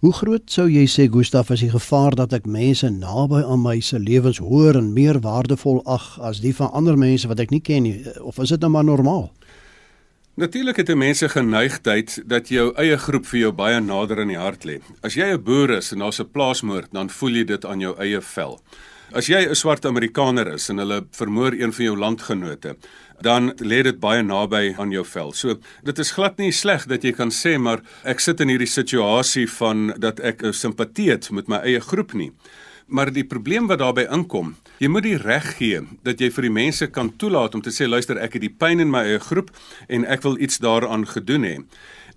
Hoe 0.00 0.12
groot 0.16 0.46
sou 0.48 0.64
jy 0.64 0.86
sê 0.88 1.10
Gustaf 1.12 1.50
is 1.52 1.60
die 1.60 1.68
gevaar 1.68 2.14
dat 2.16 2.32
ek 2.32 2.46
mense 2.48 2.88
naby 2.88 3.42
aan 3.44 3.60
my 3.60 3.74
se 3.84 3.98
lewens 4.00 4.38
hoor 4.40 4.78
en 4.78 4.94
meer 4.96 5.18
waardevol 5.20 5.82
ag 5.84 6.06
as 6.24 6.40
die 6.40 6.54
van 6.56 6.70
ander 6.72 6.96
mense 6.96 7.28
wat 7.28 7.42
ek 7.44 7.50
nie 7.52 7.60
ken 7.60 7.84
nie 7.84 7.98
of 8.24 8.38
is 8.40 8.48
dit 8.48 8.64
nou 8.64 8.70
maar 8.72 8.86
normaal? 8.88 9.28
Natuurlik 10.40 10.76
het 10.76 10.88
'n 10.88 10.98
mens 10.98 11.22
geneigtheid 11.22 12.22
dat 12.26 12.48
jou 12.48 12.74
eie 12.74 12.98
groep 12.98 13.26
vir 13.26 13.38
jou 13.38 13.52
baie 13.52 13.80
nader 13.80 14.18
in 14.18 14.28
die 14.28 14.38
hart 14.38 14.64
lê. 14.64 14.80
As 15.02 15.14
jy 15.14 15.24
'n 15.24 15.42
boer 15.42 15.70
is 15.70 15.92
en 15.92 15.98
daar's 15.98 16.20
'n 16.20 16.30
plaasmoord, 16.30 16.92
dan 16.92 17.10
voel 17.10 17.30
jy 17.30 17.44
dit 17.44 17.64
aan 17.64 17.80
jou 17.80 17.94
eie 17.98 18.20
vel. 18.20 18.60
As 19.12 19.26
jy 19.26 19.48
'n 19.48 19.54
swart 19.54 19.84
Amerikaner 19.84 20.46
is 20.52 20.68
en 20.68 20.78
hulle 20.78 21.06
vermoor 21.10 21.52
een 21.52 21.72
van 21.72 21.84
jou 21.84 21.96
landgenote, 21.96 22.76
dan 23.20 23.52
lê 23.58 23.82
dit 23.82 24.00
baie 24.00 24.22
naby 24.22 24.74
aan 24.78 24.90
jou 24.90 25.04
vel. 25.04 25.32
So, 25.32 25.58
dit 25.82 25.98
is 25.98 26.10
glad 26.10 26.38
nie 26.38 26.52
sleg 26.52 26.86
dat 26.86 27.02
jy 27.02 27.12
kan 27.12 27.30
sê 27.30 27.58
maar 27.58 27.80
ek 28.04 28.20
sit 28.20 28.40
in 28.40 28.48
hierdie 28.48 28.66
situasie 28.66 29.50
van 29.50 29.94
dat 29.98 30.20
ek 30.20 30.42
simpatie 30.50 31.10
het 31.10 31.30
met 31.30 31.48
my 31.48 31.56
eie 31.56 31.80
groep 31.80 32.12
nie. 32.12 32.32
Maar 32.90 33.12
die 33.14 33.24
probleem 33.24 33.68
wat 33.70 33.78
daarbey 33.78 34.08
inkom, 34.10 34.56
jy 34.82 34.88
moet 34.90 35.04
die 35.06 35.18
reg 35.20 35.44
gee 35.60 35.84
dat 36.02 36.18
jy 36.18 36.26
vir 36.34 36.48
die 36.48 36.56
mense 36.56 36.88
kan 36.90 37.12
toelaat 37.22 37.54
om 37.54 37.62
te 37.62 37.70
sê 37.70 37.86
luister, 37.86 38.18
ek 38.18 38.34
het 38.34 38.42
die 38.42 38.50
pyn 38.50 38.82
in 38.82 38.90
my 38.90 39.04
eie 39.06 39.20
groep 39.22 39.52
en 39.86 40.06
ek 40.10 40.24
wil 40.26 40.34
iets 40.42 40.58
daaraan 40.58 41.06
gedoen 41.06 41.46
hê. 41.46 41.54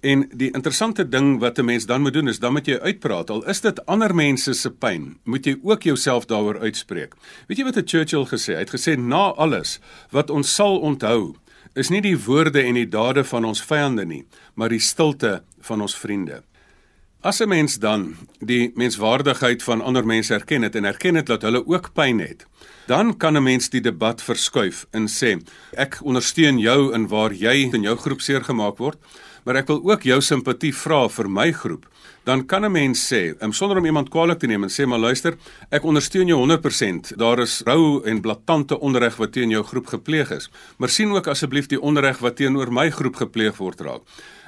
En 0.04 0.26
die 0.34 0.50
interessante 0.50 1.06
ding 1.06 1.38
wat 1.40 1.60
'n 1.60 1.66
mens 1.66 1.86
dan 1.86 2.02
moet 2.02 2.14
doen 2.14 2.28
is 2.28 2.40
dan 2.40 2.54
moet 2.54 2.66
jy 2.66 2.80
uitpraat. 2.80 3.30
Al 3.30 3.46
is 3.46 3.62
dit 3.62 3.86
ander 3.86 4.16
mense 4.16 4.54
se 4.54 4.72
pyn, 4.72 5.18
moet 5.24 5.46
jy 5.46 5.56
ook 5.62 5.84
jouself 5.84 6.26
daaroor 6.26 6.60
uitspreek. 6.60 7.14
Weet 7.48 7.58
jy 7.58 7.64
wat 7.64 7.78
'n 7.78 7.88
Churchill 7.88 8.26
gesê 8.26 8.58
het? 8.58 8.58
Hy 8.58 8.66
het 8.66 8.74
gesê 8.74 8.98
na 8.98 9.32
alles 9.38 9.80
wat 10.10 10.30
ons 10.30 10.56
sal 10.56 10.80
onthou, 10.80 11.36
is 11.74 11.90
nie 11.90 12.02
die 12.02 12.18
woorde 12.18 12.62
en 12.62 12.74
die 12.74 12.90
dade 12.90 13.24
van 13.24 13.46
ons 13.46 13.62
vyande 13.62 14.06
nie, 14.06 14.26
maar 14.56 14.70
die 14.70 14.80
stilte 14.80 15.44
van 15.62 15.82
ons 15.82 15.96
vriende. 15.96 16.44
As 17.24 17.40
'n 17.40 17.48
mens 17.48 17.80
dan 17.80 18.16
die 18.40 18.72
menswaardigheid 18.76 19.64
van 19.64 19.82
ander 19.82 20.06
mense 20.06 20.34
erken 20.34 20.62
het 20.62 20.76
en 20.76 20.86
erken 20.86 21.16
het 21.16 21.26
dat 21.26 21.42
hulle 21.42 21.68
ook 21.68 21.94
pyn 21.94 22.20
het, 22.20 22.46
dan 22.88 23.18
kan 23.18 23.38
'n 23.38 23.44
mens 23.44 23.70
die 23.70 23.82
debat 23.82 24.22
verskuif 24.22 24.86
en 24.92 25.08
sê 25.08 25.40
ek 25.72 26.00
ondersteun 26.04 26.60
jou 26.60 26.94
in 26.94 27.08
waar 27.08 27.34
jy 27.34 27.70
in 27.74 27.82
jou 27.82 27.98
groep 27.98 28.22
seer 28.22 28.44
gemaak 28.44 28.78
word, 28.78 28.98
maar 29.46 29.56
ek 29.56 29.68
wil 29.68 29.82
ook 29.84 30.04
jou 30.04 30.22
simpatie 30.22 30.76
vra 30.76 31.08
vir 31.10 31.30
my 31.30 31.52
groep. 31.52 31.86
Dan 32.24 32.46
kan 32.46 32.66
'n 32.66 32.72
mens 32.72 33.14
sê, 33.14 33.42
um, 33.42 33.54
sonder 33.54 33.78
om 33.78 33.86
iemand 33.86 34.10
kwaadlik 34.10 34.40
te 34.40 34.48
neem 34.48 34.64
en 34.64 34.70
sê 34.70 34.86
maar 34.86 35.00
luister, 35.00 35.38
ek 35.72 35.84
ondersteun 35.84 36.28
jou 36.28 36.40
100%. 36.40 37.14
Daar 37.18 37.40
is 37.40 37.62
rou 37.66 38.04
en 38.04 38.22
blaatante 38.22 38.80
onreg 38.80 39.16
wat 39.16 39.32
teen 39.32 39.50
jou 39.50 39.64
groep 39.64 39.88
gepleeg 39.88 40.32
is, 40.32 40.50
maar 40.78 40.90
sien 40.90 41.12
ook 41.12 41.28
asseblief 41.28 41.68
die 41.68 41.82
onreg 41.82 42.20
wat 42.20 42.36
teenoor 42.36 42.72
my 42.72 42.90
groep 42.90 43.16
gepleeg 43.16 43.58
word 43.58 43.80
raak 43.80 44.02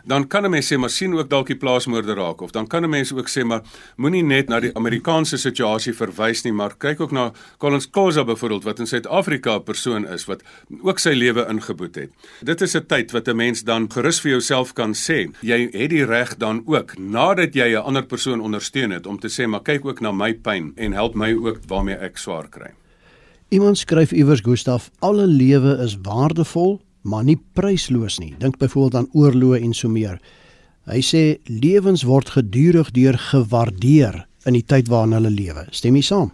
dan 0.06 0.28
kan 0.28 0.46
'n 0.46 0.50
mens 0.50 0.74
sê 0.74 0.78
maar 0.78 0.90
sien 0.90 1.14
ook 1.14 1.30
dalk 1.30 1.48
die 1.48 1.58
plaasmoorde 1.58 2.14
raak 2.14 2.42
of 2.42 2.52
dan 2.52 2.68
kan 2.68 2.84
'n 2.84 2.90
mens 2.90 3.14
ook 3.14 3.30
sê 3.30 3.44
maar 3.44 3.62
moenie 3.98 4.24
net 4.24 4.48
na 4.50 4.60
die 4.60 4.76
Amerikaanse 4.76 5.38
situasie 5.38 5.94
verwys 5.94 6.44
nie, 6.44 6.54
maar 6.54 6.76
kyk 6.78 7.02
ook 7.02 7.12
na 7.12 7.32
Collins 7.58 7.90
Khoza 7.90 8.24
byvoorbeeld 8.24 8.64
wat 8.64 8.80
in 8.80 8.88
Suid-Afrika 8.88 9.56
'n 9.56 9.64
persoon 9.64 10.08
is 10.08 10.26
wat 10.26 10.44
ook 10.82 11.00
sy 11.00 11.10
lewe 11.10 11.46
ingeboet 11.50 11.96
het. 11.96 12.12
Dit 12.42 12.62
is 12.62 12.76
'n 12.76 12.86
tyd 12.88 13.12
wat 13.12 13.28
'n 13.28 13.36
mens 13.36 13.64
dan 13.64 13.92
gerus 13.92 14.20
vir 14.20 14.32
jouself 14.32 14.74
kan 14.74 14.94
sê, 14.94 15.32
jy 15.42 15.70
het 15.72 15.90
die 15.90 16.06
reg 16.06 16.38
dan 16.38 16.64
ook 16.66 16.98
nadat 16.98 17.54
jy 17.54 17.76
'n 17.76 17.84
ander 17.84 18.06
persoon 18.06 18.42
ondersteun 18.42 18.92
het 18.92 19.08
om 19.08 19.20
te 19.20 19.28
sê 19.28 19.48
maar 19.48 19.62
kyk 19.62 19.86
ook 19.86 20.00
na 20.02 20.12
my 20.12 20.34
pyn 20.34 20.72
en 20.76 20.94
help 20.94 21.16
my 21.16 21.34
ook 21.34 21.60
waarmee 21.68 21.96
ek 21.96 22.18
swaar 22.18 22.50
kry. 22.50 22.72
Iemand 23.50 23.78
skryf 23.78 24.12
iewers 24.12 24.42
Gustaf, 24.42 24.92
alle 25.00 25.28
lewe 25.28 25.78
is 25.78 25.98
waardevol, 26.02 26.82
maar 27.06 27.24
nie 27.24 27.38
prysloos 27.58 28.18
nie. 28.20 28.34
Dink 28.42 28.58
byvoorbeeld 28.62 28.96
aan 28.96 29.12
oorloë 29.14 29.62
en 29.62 29.74
so 29.78 29.90
meer. 29.92 30.18
Hy 30.90 31.02
sê 31.06 31.24
lewens 31.50 32.06
word 32.06 32.34
gedurig 32.34 32.92
deur 32.94 33.18
gewaardeer 33.30 34.24
in 34.46 34.58
die 34.58 34.66
tyd 34.66 34.90
waarin 34.90 35.16
hulle 35.18 35.34
lewe. 35.34 35.66
Stem 35.74 35.98
jy 35.98 36.04
saam? 36.06 36.32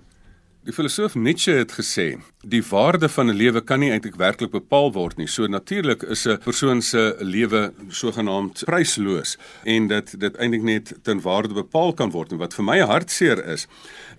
Die 0.68 0.75
filosoof 0.75 1.16
Nietzsche 1.16 1.56
het 1.58 1.74
gesê, 1.74 2.13
die 2.41 2.63
waarde 2.69 3.10
van 3.10 3.29
'n 3.29 3.36
lewe 3.36 3.62
kan 3.62 3.79
nie 3.79 3.91
eintlik 3.91 4.15
werklik 4.15 4.51
bepaal 4.51 4.91
word 4.91 5.17
nie. 5.17 5.27
So 5.27 5.48
natuurlik 5.48 6.01
is 6.03 6.25
'n 6.25 6.38
persoon 6.38 6.81
se 6.81 7.15
lewe 7.19 7.74
sogenaamd 7.89 8.63
prysloos 8.65 9.38
en 9.63 9.88
dat 9.88 10.15
dit 10.17 10.36
eintlik 10.36 10.62
net 10.62 10.93
ten 11.03 11.21
waarde 11.21 11.53
bepaal 11.53 11.93
kan 11.93 12.12
word. 12.12 12.31
En 12.31 12.38
wat 12.38 12.53
vir 12.53 12.63
my 12.63 12.79
hartseer 12.79 13.45
is, 13.45 13.67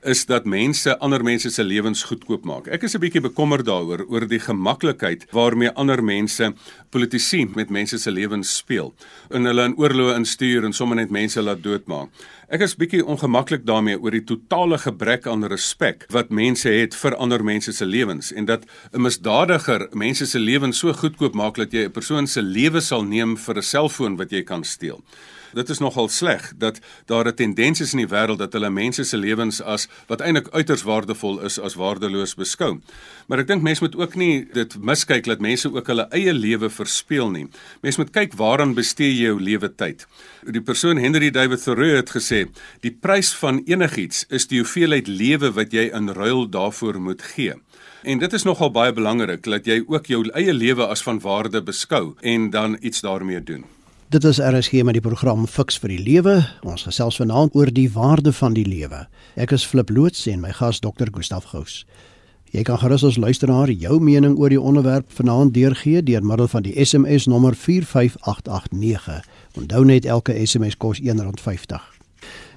is 0.03 0.27
dat 0.27 0.45
mense 0.45 0.99
ander 0.99 1.23
mense 1.23 1.51
se 1.51 1.65
lewens 1.65 2.03
goedkoop 2.03 2.45
maak. 2.45 2.67
Ek 2.67 2.83
is 2.83 2.95
'n 2.95 3.01
bietjie 3.01 3.21
bekommerd 3.21 3.65
daaroor 3.65 4.05
oor 4.09 4.29
die 4.29 4.41
gemaklikheid 4.41 5.27
waarmee 5.31 5.73
ander 5.73 6.05
mense 6.05 6.55
politici 6.91 7.49
met 7.55 7.71
mense 7.71 7.99
se 7.99 8.11
lewens 8.11 8.57
speel. 8.57 8.95
In 9.31 9.45
hulle 9.45 9.65
in 9.65 9.77
oorloë 9.77 10.17
instuur 10.17 10.65
en 10.65 10.73
sommer 10.73 10.97
net 10.97 11.11
mense 11.11 11.43
laat 11.43 11.63
doodmaak. 11.63 12.09
Ek 12.53 12.61
is 12.61 12.75
bietjie 12.77 13.05
ongemaklik 13.07 13.63
daarmee 13.65 13.97
oor 13.97 14.11
die 14.11 14.25
totale 14.25 14.77
gebrek 14.79 15.27
aan 15.27 15.45
respek 15.49 16.05
wat 16.13 16.29
mense 16.29 16.69
het 16.69 16.95
vir 16.95 17.15
ander 17.17 17.45
mense 17.45 17.73
se 17.73 17.87
lewens 17.87 18.12
lewens 18.13 18.33
en 18.33 18.45
dat 18.45 18.65
'n 18.93 19.01
misdadiger 19.01 19.89
mense 19.93 20.27
se 20.27 20.39
lewens 20.39 20.79
so 20.79 20.93
goedkoop 20.93 21.35
maak 21.35 21.57
dat 21.57 21.73
jy 21.73 21.85
'n 21.85 21.91
persoon 21.91 22.27
se 22.27 22.43
lewe 22.43 22.81
sal 22.81 23.05
neem 23.05 23.37
vir 23.37 23.57
'n 23.57 23.63
selfoon 23.63 24.17
wat 24.17 24.31
jy 24.31 24.43
kan 24.43 24.65
steel. 24.65 25.03
Dit 25.53 25.69
is 25.69 25.79
nogal 25.79 26.09
sleg 26.09 26.53
dat 26.57 26.81
daar 27.07 27.27
'n 27.27 27.35
tendens 27.35 27.81
is 27.81 27.93
in 27.93 27.99
die 27.99 28.09
wêreld 28.09 28.39
dat 28.39 28.53
hulle 28.53 28.71
mense 28.71 29.05
se 29.05 29.17
lewens 29.17 29.63
as 29.63 29.89
wat 30.07 30.21
eintlik 30.21 30.49
uiters 30.49 30.83
waardevol 30.83 31.41
is 31.41 31.59
as 31.59 31.75
waardeloos 31.75 32.35
beskou. 32.35 32.81
Maar 33.27 33.39
ek 33.39 33.47
dink 33.47 33.63
mense 33.63 33.83
moet 33.83 33.97
ook 33.97 34.15
nie 34.15 34.49
dit 34.53 34.77
miskyk 34.81 35.25
dat 35.25 35.41
mense 35.41 35.75
ook 35.75 35.87
hulle 35.87 36.07
eie 36.11 36.33
lewe 36.33 36.71
verspeel 36.71 37.31
nie. 37.31 37.47
Mense 37.81 38.01
moet 38.01 38.11
kyk 38.11 38.33
waaraan 38.33 38.75
bestee 38.75 39.13
jy 39.13 39.23
jou 39.23 39.41
lewe 39.41 39.75
tyd. 39.75 40.07
Die 40.51 40.61
persoon 40.61 40.97
Henry 40.97 41.31
David 41.31 41.63
Thoreau 41.63 41.97
het 41.97 42.11
gesê, 42.11 42.49
die 42.81 42.97
prys 43.01 43.35
van 43.35 43.63
enigiets 43.67 44.25
is 44.29 44.47
die 44.47 44.59
hoeveelheid 44.59 45.09
lewe 45.09 45.53
wat 45.53 45.73
jy 45.73 45.91
in 45.93 46.09
ruil 46.09 46.49
daarvoor 46.49 47.01
moet 47.01 47.23
gee. 47.23 47.55
En 48.03 48.19
dit 48.19 48.33
is 48.33 48.43
nogal 48.43 48.71
baie 48.71 48.93
belangrik 48.93 49.45
dat 49.47 49.67
jy 49.67 49.85
ook 49.87 50.09
jou 50.11 50.25
eie 50.35 50.53
lewe 50.53 50.87
as 50.91 51.03
van 51.07 51.21
waarde 51.23 51.63
beskou 51.63 52.15
en 52.21 52.51
dan 52.51 52.77
iets 52.81 53.01
daarmee 53.01 53.43
doen. 53.43 53.65
Dit 54.11 54.25
is 54.25 54.41
RSG 54.43 54.83
met 54.83 54.99
die 54.99 55.05
program 55.05 55.47
Fix 55.47 55.79
vir 55.79 55.95
die 55.95 56.03
Lewe. 56.03 56.35
Ons 56.67 56.83
gesels 56.83 57.17
vanaand 57.17 57.55
oor 57.55 57.71
die 57.71 57.87
waarde 57.95 58.33
van 58.33 58.59
die 58.59 58.67
lewe. 58.67 59.07
Ek 59.39 59.55
is 59.55 59.65
Flip 59.65 59.91
loods 59.91 60.27
en 60.27 60.43
my 60.43 60.51
gas 60.53 60.83
Dr. 60.83 61.15
Gustaf 61.15 61.47
Gous. 61.55 61.85
Jy 62.53 62.67
kan 62.69 62.83
gerus 62.83 63.07
as 63.07 63.17
luisteraar 63.17 63.71
jou 63.71 64.01
mening 64.03 64.35
oor 64.37 64.51
die 64.53 64.61
onderwerp 64.61 65.07
vanaand 65.15 65.55
deurgee 65.55 66.03
deur 66.03 66.27
middel 66.27 66.51
van 66.51 66.67
die 66.67 66.75
SMS 66.85 67.31
nommer 67.31 67.55
45889. 67.57 69.23
Onthou 69.57 69.85
net 69.85 70.05
elke 70.05 70.37
SMS 70.45 70.77
kos 70.77 71.01
R1.50. 71.01 71.92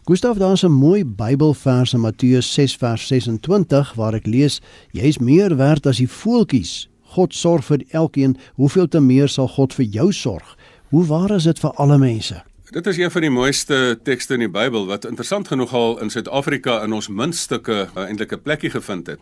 Gustav, 0.08 0.38
daar 0.38 0.52
is 0.52 0.64
'n 0.64 0.72
mooi 0.72 1.06
Bybelvers 1.06 1.94
in 1.94 2.00
Matteus 2.00 2.54
6 2.54 2.76
vers 2.76 3.08
26 3.08 3.94
waar 3.94 4.14
ek 4.14 4.26
lees: 4.26 4.62
Jy's 4.92 5.18
meer 5.18 5.56
werd 5.56 5.86
as 5.86 5.98
die 5.98 6.10
voeltjies. 6.10 6.90
God 7.02 7.36
sorg 7.36 7.66
vir 7.66 7.84
elkeen, 7.90 8.38
hoeveel 8.54 8.88
te 8.88 9.00
meer 9.00 9.28
sal 9.28 9.48
God 9.48 9.74
vir 9.74 9.86
jou 9.86 10.12
sorg? 10.14 10.58
Hoe 10.90 11.06
waar 11.06 11.32
is 11.32 11.44
dit 11.44 11.60
vir 11.60 11.72
alle 11.72 11.98
mense? 11.98 12.44
Dit 12.72 12.88
is 12.88 12.98
een 12.98 13.12
van 13.12 13.22
die 13.22 13.30
mooiste 13.30 14.00
tekste 14.04 14.34
in 14.34 14.40
die 14.40 14.50
Bybel 14.50 14.86
wat 14.86 15.06
interessant 15.06 15.48
genoeg 15.48 15.74
al 15.74 16.02
in 16.02 16.10
Suid-Afrika 16.10 16.84
in 16.84 16.94
ons 16.94 17.08
muntstukke 17.08 17.88
uh, 17.96 18.04
eintlik 18.04 18.32
'n 18.32 18.42
plekkie 18.42 18.70
gevind 18.70 19.08
het. 19.08 19.20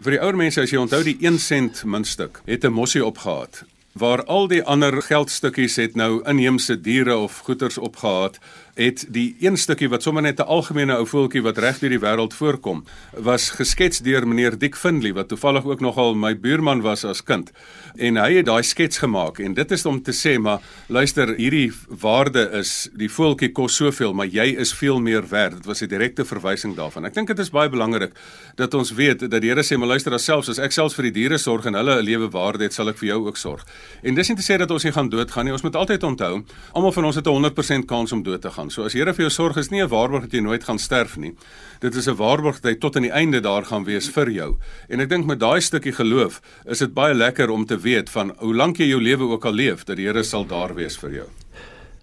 Vir 0.00 0.10
die 0.10 0.20
ouer 0.20 0.36
mense 0.36 0.60
as 0.60 0.70
jy 0.70 0.78
onthou 0.78 1.02
die 1.02 1.16
1 1.20 1.38
sent 1.38 1.84
muntstuk 1.84 2.42
het 2.44 2.64
'n 2.64 2.72
mossie 2.72 3.04
opgehad 3.04 3.64
waar 3.92 4.24
al 4.24 4.46
die 4.48 4.62
ander 4.62 5.02
geldstukkies 5.02 5.76
het 5.76 5.96
nou 5.98 6.20
inheemse 6.28 6.80
diere 6.80 7.16
of 7.16 7.38
goederes 7.38 7.78
opgehaat 7.78 8.38
het 8.80 9.04
die 9.12 9.36
een 9.40 9.58
stukkie 9.60 9.88
wat 9.92 10.02
sommer 10.02 10.22
net 10.22 10.40
'n 10.40 10.48
algemene 10.48 10.96
ou 10.96 11.06
voeltjie 11.06 11.42
wat 11.42 11.58
reg 11.58 11.78
deur 11.78 11.90
die 11.90 12.00
wêreld 12.00 12.34
voorkom, 12.34 12.84
was 13.12 13.50
geskets 13.50 13.98
deur 13.98 14.26
meneer 14.28 14.58
Dick 14.58 14.76
Findley 14.76 15.12
wat 15.12 15.28
toevallig 15.28 15.64
ook 15.64 15.80
nogal 15.80 16.14
my 16.14 16.34
buurman 16.40 16.80
was 16.80 17.04
as 17.04 17.22
kind. 17.22 17.50
En 17.96 18.16
hy 18.16 18.34
het 18.34 18.46
daai 18.46 18.62
skets 18.62 18.98
gemaak 18.98 19.38
en 19.38 19.54
dit 19.54 19.70
is 19.70 19.86
om 19.86 20.02
te 20.02 20.12
sê 20.12 20.38
maar 20.38 20.60
luister, 20.88 21.34
hierdie 21.36 21.72
waarde 21.88 22.50
is 22.52 22.88
die 22.96 23.10
voeltjie 23.10 23.52
kos 23.52 23.76
soveel, 23.76 24.12
maar 24.14 24.26
jy 24.26 24.56
is 24.56 24.72
veel 24.72 25.00
meer 25.00 25.28
werd. 25.28 25.56
Dit 25.56 25.66
was 25.66 25.82
'n 25.82 25.88
direkte 25.88 26.24
verwysing 26.24 26.76
daarvan. 26.76 27.04
Ek 27.04 27.14
dink 27.14 27.26
dit 27.26 27.38
is 27.38 27.50
baie 27.50 27.68
belangrik 27.68 28.12
dat 28.56 28.74
ons 28.74 28.92
weet 28.92 29.30
dat 29.30 29.40
die 29.40 29.50
Here 29.50 29.62
sê 29.62 29.76
maar 29.76 29.88
luister 29.88 30.12
asselfs 30.12 30.48
as 30.48 30.58
ek 30.58 30.72
selfs 30.72 30.94
vir 30.94 31.02
die 31.02 31.12
diere 31.12 31.38
sorg 31.38 31.66
en 31.66 31.74
hulle 31.74 32.00
'n 32.00 32.04
lewe 32.04 32.30
waarde 32.30 32.62
het, 32.62 32.72
sal 32.72 32.88
ek 32.88 32.98
vir 32.98 33.08
jou 33.08 33.26
ook 33.26 33.36
sorg. 33.36 33.66
En 34.02 34.14
dis 34.14 34.28
nie 34.28 34.36
te 34.36 34.52
sê 34.52 34.58
dat 34.58 34.70
ons 34.70 34.84
nie 34.84 34.92
gaan 34.92 35.08
doodgaan 35.08 35.44
nie. 35.44 35.52
Ons 35.52 35.62
moet 35.62 35.76
altyd 35.76 36.02
onthou, 36.02 36.44
almal 36.72 36.92
van 36.92 37.04
ons 37.04 37.16
het 37.16 37.26
'n 37.26 37.30
100% 37.30 37.86
kans 37.86 38.12
om 38.12 38.22
dood 38.22 38.40
te 38.40 38.50
gaan. 38.50 38.69
So 38.70 38.84
as 38.86 38.94
Here 38.94 39.12
vir 39.12 39.26
jou 39.26 39.30
sorg 39.34 39.56
is 39.58 39.70
nie 39.70 39.82
'n 39.82 39.88
waarborg 39.88 40.22
dat 40.22 40.32
jy 40.32 40.40
nooit 40.40 40.64
gaan 40.64 40.78
sterf 40.78 41.16
nie. 41.16 41.34
Dit 41.80 41.94
is 41.94 42.06
'n 42.06 42.16
waarborg 42.16 42.60
dat 42.60 42.72
jy 42.72 42.78
tot 42.78 42.96
aan 42.96 43.02
die 43.02 43.12
einde 43.12 43.40
daar 43.40 43.64
gaan 43.64 43.84
wees 43.84 44.08
vir 44.08 44.30
jou. 44.30 44.56
En 44.88 45.00
ek 45.00 45.08
dink 45.08 45.26
met 45.26 45.40
daai 45.40 45.60
stukkie 45.60 45.92
geloof 45.92 46.40
is 46.66 46.78
dit 46.78 46.94
baie 46.94 47.14
lekker 47.14 47.50
om 47.50 47.66
te 47.66 47.76
weet 47.76 48.10
van 48.10 48.32
hoe 48.38 48.54
lank 48.54 48.78
jy 48.78 48.86
jou 48.86 49.00
lewe 49.00 49.24
ook 49.24 49.44
al 49.44 49.52
leef, 49.52 49.84
dat 49.84 49.96
die 49.96 50.06
Here 50.06 50.22
sal 50.22 50.46
daar 50.46 50.74
wees 50.74 50.96
vir 50.96 51.10
jou. 51.10 51.28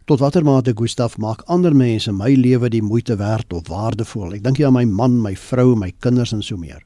Tot 0.06 0.20
watter 0.20 0.44
mate 0.44 0.74
Gustaf 0.74 1.18
maak 1.18 1.42
ander 1.48 1.76
mense 1.76 2.12
my 2.12 2.34
lewe 2.34 2.70
die 2.70 2.82
moeite 2.82 3.18
werd 3.18 3.54
of 3.54 3.68
waardevol? 3.68 4.34
Ek 4.34 4.44
dink 4.44 4.58
jy 4.58 4.66
aan 4.66 4.74
my 4.74 4.86
man, 4.86 5.22
my 5.22 5.36
vrou, 5.36 5.76
my 5.76 5.94
kinders 6.00 6.34
en 6.34 6.42
so 6.42 6.58
meer. 6.58 6.84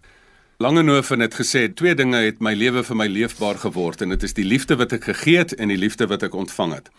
Langehoven 0.62 1.20
het 1.20 1.34
gesê 1.34 1.74
twee 1.74 1.96
dinge 1.96 2.18
het 2.18 2.40
my 2.40 2.54
lewe 2.54 2.84
vir 2.84 2.96
my 2.96 3.08
leefbaar 3.08 3.58
geword 3.58 4.02
en 4.02 4.10
dit 4.10 4.24
is 4.24 4.34
die 4.34 4.46
liefde 4.46 4.76
wat 4.76 4.94
ek 4.94 5.04
gegee 5.04 5.38
het 5.38 5.54
en 5.54 5.68
die 5.74 5.78
liefde 5.78 6.06
wat 6.08 6.24
ek 6.24 6.36
ontvang 6.36 6.74
het. 6.74 6.90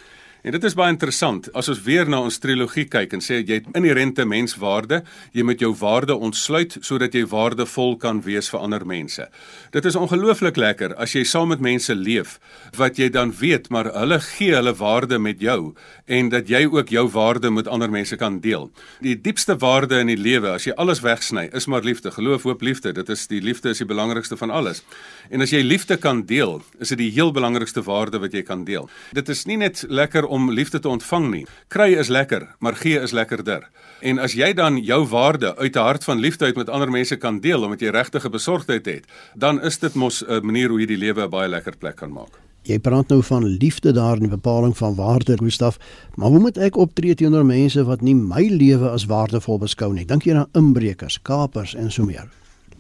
En 0.42 0.50
dit 0.50 0.64
is 0.66 0.74
baie 0.74 0.90
interessant 0.90 1.46
as 1.55 1.68
ons 1.70 1.81
weer 1.85 2.09
na 2.11 2.18
ons 2.26 2.37
trilogie 2.42 2.88
kyk 2.90 3.12
en 3.14 3.20
sê 3.22 3.37
jy 3.46 3.61
het 3.61 3.66
inherente 3.78 4.24
menswaarde, 4.26 5.05
jy 5.31 5.44
moet 5.46 5.61
jou 5.62 5.70
waarde 5.78 6.16
ontsluit 6.18 6.74
sodat 6.83 7.14
jy 7.14 7.22
waardevol 7.31 7.94
kan 8.02 8.18
wees 8.26 8.48
vir 8.50 8.64
ander 8.66 8.83
mense. 8.83 9.22
Dit 9.70 9.87
is 9.87 9.94
ongelooflik 9.94 10.59
lekker 10.59 10.96
as 10.98 11.14
jy 11.14 11.22
saam 11.31 11.52
met 11.55 11.62
mense 11.62 11.94
leef 11.94 12.40
wat 12.74 12.98
jy 12.98 13.07
dan 13.14 13.31
weet 13.38 13.70
maar 13.70 13.92
hulle 13.94 14.18
gee 14.33 14.57
hulle 14.57 14.72
waarde 14.81 15.20
met 15.22 15.38
jou 15.38 15.76
en 16.11 16.33
dat 16.35 16.50
jy 16.50 16.64
ook 16.66 16.90
jou 16.90 17.07
waarde 17.14 17.55
met 17.55 17.70
ander 17.70 17.94
mense 17.94 18.18
kan 18.18 18.40
deel. 18.42 18.72
Die 18.98 19.14
diepste 19.14 19.55
waarde 19.62 20.02
in 20.02 20.11
die 20.11 20.18
lewe 20.18 20.57
as 20.57 20.66
jy 20.66 20.74
alles 20.74 21.05
wegsny 21.07 21.52
is 21.55 21.70
maar 21.70 21.87
liefde, 21.87 22.11
geloof, 22.11 22.48
hoop, 22.50 22.66
liefde. 22.66 22.90
Dit 22.98 23.14
is 23.14 23.28
die 23.31 23.40
liefde 23.40 23.70
is 23.70 23.85
die 23.85 23.87
belangrikste 23.87 24.37
van 24.42 24.50
alles. 24.50 24.83
En 25.31 25.46
as 25.46 25.55
jy 25.55 25.62
liefde 25.62 26.00
kan 26.02 26.26
deel, 26.26 26.59
is 26.83 26.90
dit 26.90 26.98
die 26.98 27.12
heel 27.14 27.31
belangrikste 27.31 27.87
waarde 27.87 28.18
wat 28.18 28.35
jy 28.35 28.42
kan 28.42 28.66
deel. 28.66 28.90
Dit 29.14 29.31
is 29.31 29.46
nie 29.46 29.61
net 29.62 29.87
lekker 29.87 30.32
om 30.33 30.51
liefde 30.51 30.81
te 30.81 30.88
ontvang 30.88 31.31
nie. 31.31 31.47
Kry 31.68 31.92
is 32.01 32.09
lekker, 32.09 32.49
maar 32.59 32.79
gee 32.81 33.01
is 33.01 33.12
lekkerder. 33.12 33.68
En 34.01 34.18
as 34.18 34.33
jy 34.35 34.53
dan 34.57 34.81
jou 34.83 35.03
waarde 35.12 35.57
uit 35.57 35.77
'n 35.77 35.87
hart 35.88 36.05
van 36.05 36.18
liefde 36.18 36.45
uit 36.45 36.57
met 36.57 36.68
ander 36.68 36.90
mense 36.90 37.16
kan 37.16 37.40
deel 37.40 37.62
omdat 37.62 37.81
jy 37.81 37.90
regtige 37.90 38.31
besorgdheid 38.31 38.87
het, 38.87 39.05
dan 39.35 39.62
is 39.62 39.79
dit 39.79 39.95
mos 39.95 40.25
'n 40.27 40.40
manier 40.47 40.68
hoe 40.68 40.81
jy 40.81 40.87
die 40.87 40.97
lewe 40.97 41.23
'n 41.25 41.31
baie 41.31 41.49
lekker 41.49 41.77
plek 41.77 41.97
kan 41.97 42.12
maak. 42.12 42.40
Jy 42.62 42.79
praat 42.79 43.09
nou 43.09 43.23
van 43.23 43.45
liefde 43.45 43.92
daar 43.92 44.14
in 44.14 44.29
die 44.29 44.37
bepaling 44.37 44.77
van 44.77 44.95
waarde, 44.95 45.37
Gustaf, 45.37 45.79
maar 46.14 46.29
hoe 46.29 46.38
moet 46.38 46.59
ek 46.59 46.77
optree 46.77 47.14
teenoor 47.14 47.45
mense 47.47 47.85
wat 47.85 48.01
nie 48.01 48.14
my 48.14 48.47
lewe 48.47 48.88
as 48.88 49.07
waardevol 49.07 49.59
beskou 49.59 49.92
nie? 49.92 50.05
Dink 50.05 50.23
jy 50.23 50.35
aan 50.35 50.47
inbrekers, 50.53 51.23
kapers 51.23 51.75
en 51.75 51.90
so 51.90 52.05
meer? 52.05 52.29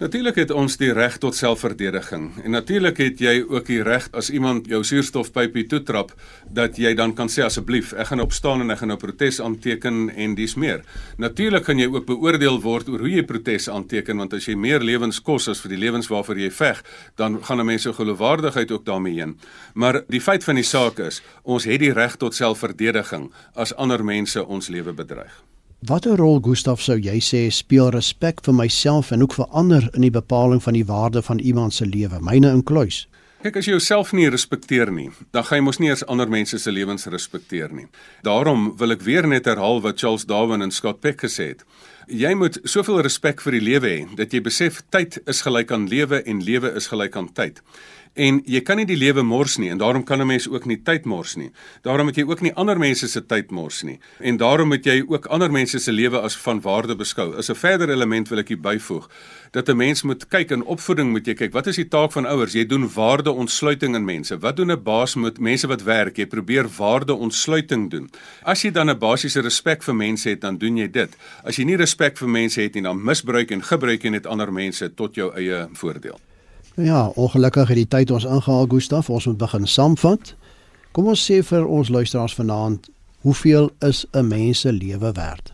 Natuurlik 0.02 0.40
het 0.40 0.50
ons 0.50 0.74
die 0.80 0.90
reg 0.90 1.14
tot 1.22 1.36
selfverdediging 1.38 2.24
en 2.42 2.54
natuurlik 2.56 2.96
het 2.98 3.20
jy 3.22 3.36
ook 3.44 3.68
die 3.68 3.84
reg 3.86 4.08
as 4.18 4.32
iemand 4.34 4.66
jou 4.66 4.80
suurstofpypie 4.82 5.62
toetrap 5.70 6.10
dat 6.50 6.80
jy 6.82 6.90
dan 6.98 7.12
kan 7.14 7.30
sê 7.30 7.44
asseblief 7.46 7.92
ek 7.94 8.08
gaan 8.10 8.24
opstaan 8.24 8.64
en 8.64 8.74
ek 8.74 8.80
gaan 8.80 8.90
nou 8.90 8.96
protes 8.98 9.38
aanteken 9.38 10.08
en 10.10 10.34
dis 10.34 10.56
meer. 10.58 10.82
Natuurlik 11.22 11.62
kan 11.68 11.78
jy 11.78 11.86
ook 11.92 12.08
beoordeel 12.08 12.58
word 12.64 12.90
oor 12.90 13.06
hoe 13.06 13.12
jy 13.12 13.22
protes 13.30 13.68
aanteken 13.70 14.18
want 14.18 14.34
as 14.34 14.50
jy 14.50 14.58
meer 14.58 14.82
lewens 14.82 15.22
kos 15.22 15.46
as 15.54 15.62
vir 15.62 15.76
die 15.76 15.80
lewens 15.84 16.10
waarvoor 16.10 16.42
jy 16.42 16.50
veg, 16.50 16.82
dan 17.14 17.38
gaan 17.38 17.62
mense 17.62 17.94
geloofwaardigheid 17.94 18.74
ook 18.74 18.84
daarmee 18.90 19.20
heen. 19.20 19.38
Maar 19.78 20.02
die 20.10 20.24
feit 20.24 20.42
van 20.42 20.58
die 20.58 20.66
saak 20.66 20.98
is, 20.98 21.22
ons 21.46 21.70
het 21.70 21.78
die 21.78 21.94
reg 21.94 22.18
tot 22.18 22.34
selfverdediging 22.34 23.30
as 23.54 23.70
ander 23.78 24.02
mense 24.02 24.42
ons 24.42 24.66
lewe 24.66 24.98
bedreig. 24.98 25.44
Watter 25.82 26.14
rol 26.14 26.38
Gustaf 26.38 26.78
sou 26.78 26.94
jy 26.94 27.16
sê 27.18 27.48
speel 27.50 27.88
respek 27.90 28.38
vir 28.46 28.54
myself 28.54 29.08
en 29.10 29.24
ook 29.24 29.32
vir 29.34 29.48
ander 29.50 29.88
in 29.96 30.04
die 30.06 30.12
bepaling 30.14 30.60
van 30.62 30.76
die 30.78 30.84
waarde 30.86 31.24
van 31.26 31.40
iemand 31.42 31.74
se 31.74 31.88
lewe, 31.90 32.20
myne 32.22 32.52
inkluis? 32.54 33.08
Kyk 33.42 33.58
as 33.58 33.66
jy 33.66 33.72
jouself 33.74 34.12
nie 34.14 34.28
respekteer 34.30 34.92
nie, 34.94 35.08
dan 35.34 35.42
gaan 35.42 35.58
jy 35.58 35.64
mos 35.66 35.80
nie 35.82 35.90
eens 35.90 36.04
ander 36.06 36.30
mense 36.30 36.60
se 36.62 36.70
lewens 36.70 37.08
respekteer 37.10 37.74
nie. 37.74 37.88
Daarom 38.22 38.68
wil 38.78 38.94
ek 38.94 39.02
weer 39.02 39.26
net 39.26 39.50
herhaal 39.50 39.82
wat 39.82 39.98
Charles 39.98 40.28
Darwin 40.30 40.62
en 40.62 40.70
Scott 40.70 41.00
Peck 41.02 41.24
gesê 41.24 41.48
het. 41.56 41.66
Jy 42.06 42.30
moet 42.38 42.60
soveel 42.62 43.02
respek 43.02 43.42
vir 43.42 43.58
die 43.58 43.64
lewe 43.72 43.90
hê 43.90 44.06
dat 44.22 44.30
jy 44.30 44.44
besef 44.46 44.84
tyd 44.94 45.18
is 45.26 45.42
gelyk 45.42 45.74
aan 45.74 45.90
lewe 45.90 46.22
en 46.22 46.46
lewe 46.46 46.70
is 46.78 46.92
gelyk 46.94 47.18
aan 47.18 47.32
tyd. 47.34 47.58
En 48.12 48.42
jy 48.44 48.60
kan 48.60 48.76
nie 48.76 48.84
die 48.84 48.98
lewe 49.00 49.22
mors 49.24 49.54
nie 49.56 49.70
en 49.72 49.78
daarom 49.80 50.02
kan 50.04 50.20
'n 50.20 50.26
mens 50.26 50.48
ook 50.48 50.66
nie 50.66 50.76
tyd 50.76 51.04
mors 51.04 51.34
nie. 51.36 51.50
Daarom 51.82 52.06
moet 52.06 52.16
jy 52.16 52.24
ook 52.24 52.40
nie 52.40 52.52
ander 52.54 52.78
mense 52.78 53.08
se 53.08 53.26
tyd 53.26 53.50
mors 53.50 53.82
nie. 53.82 53.98
En 54.20 54.36
daarom 54.36 54.68
moet 54.68 54.84
jy 54.84 55.04
ook 55.08 55.26
ander 55.26 55.50
mense 55.50 55.78
se 55.78 55.92
lewe 55.92 56.20
as 56.20 56.36
van 56.36 56.60
waarde 56.60 56.96
beskou. 56.96 57.36
Is 57.38 57.48
'n 57.48 57.54
verder 57.54 57.90
element 57.90 58.28
wil 58.28 58.38
ek 58.38 58.48
hier 58.48 58.60
byvoeg 58.60 59.08
dat 59.52 59.68
'n 59.68 59.76
mens 59.76 60.02
moet 60.02 60.28
kyk 60.28 60.50
in 60.50 60.62
opvoeding 60.62 61.10
moet 61.10 61.26
jy 61.26 61.34
kyk 61.34 61.52
wat 61.52 61.66
is 61.66 61.76
die 61.76 61.88
taak 61.88 62.12
van 62.12 62.26
ouers? 62.26 62.52
Jy 62.52 62.66
doen 62.66 62.90
waardeontsluiting 62.94 63.94
in 63.94 64.04
mense. 64.04 64.38
Wat 64.38 64.56
doen 64.56 64.70
'n 64.72 64.82
baas 64.82 65.14
met 65.14 65.38
mense 65.38 65.66
wat 65.66 65.82
werk? 65.82 66.16
Jy 66.16 66.26
probeer 66.26 66.68
waardeontsluiting 66.68 67.90
doen. 67.90 68.10
As 68.42 68.62
jy 68.62 68.70
dan 68.70 68.90
'n 68.90 68.98
basiese 68.98 69.40
respek 69.40 69.82
vir 69.82 69.94
mense 69.94 70.28
het, 70.28 70.40
dan 70.40 70.58
doen 70.58 70.76
jy 70.76 70.90
dit. 70.90 71.16
As 71.44 71.56
jy 71.56 71.64
nie 71.64 71.76
respek 71.76 72.18
vir 72.18 72.28
mense 72.28 72.60
het 72.60 72.74
nie, 72.74 72.82
dan 72.82 73.04
misbruik 73.04 73.50
en 73.50 73.62
gebruik 73.62 74.02
jy 74.02 74.10
net 74.10 74.26
ander 74.26 74.52
mense 74.52 74.94
tot 74.94 75.14
jou 75.14 75.34
eie 75.34 75.68
voordeel. 75.72 76.18
Ja, 76.74 77.06
ongelukkig 77.06 77.68
het 77.68 77.76
die 77.76 77.88
tyd 77.88 78.10
ons 78.10 78.24
ingehaal, 78.24 78.66
Gustaf. 78.66 79.10
Ons 79.10 79.26
moet 79.26 79.36
begin 79.36 79.66
saamvat. 79.68 80.32
Kom 80.96 81.10
ons 81.12 81.20
sê 81.20 81.42
vir 81.44 81.66
ons 81.68 81.88
luisteraars 81.92 82.34
vanaand, 82.34 82.88
hoeveel 83.20 83.70
is 83.80 84.06
'n 84.12 84.28
mens 84.28 84.60
se 84.60 84.72
lewe 84.72 85.12
werd? 85.12 85.52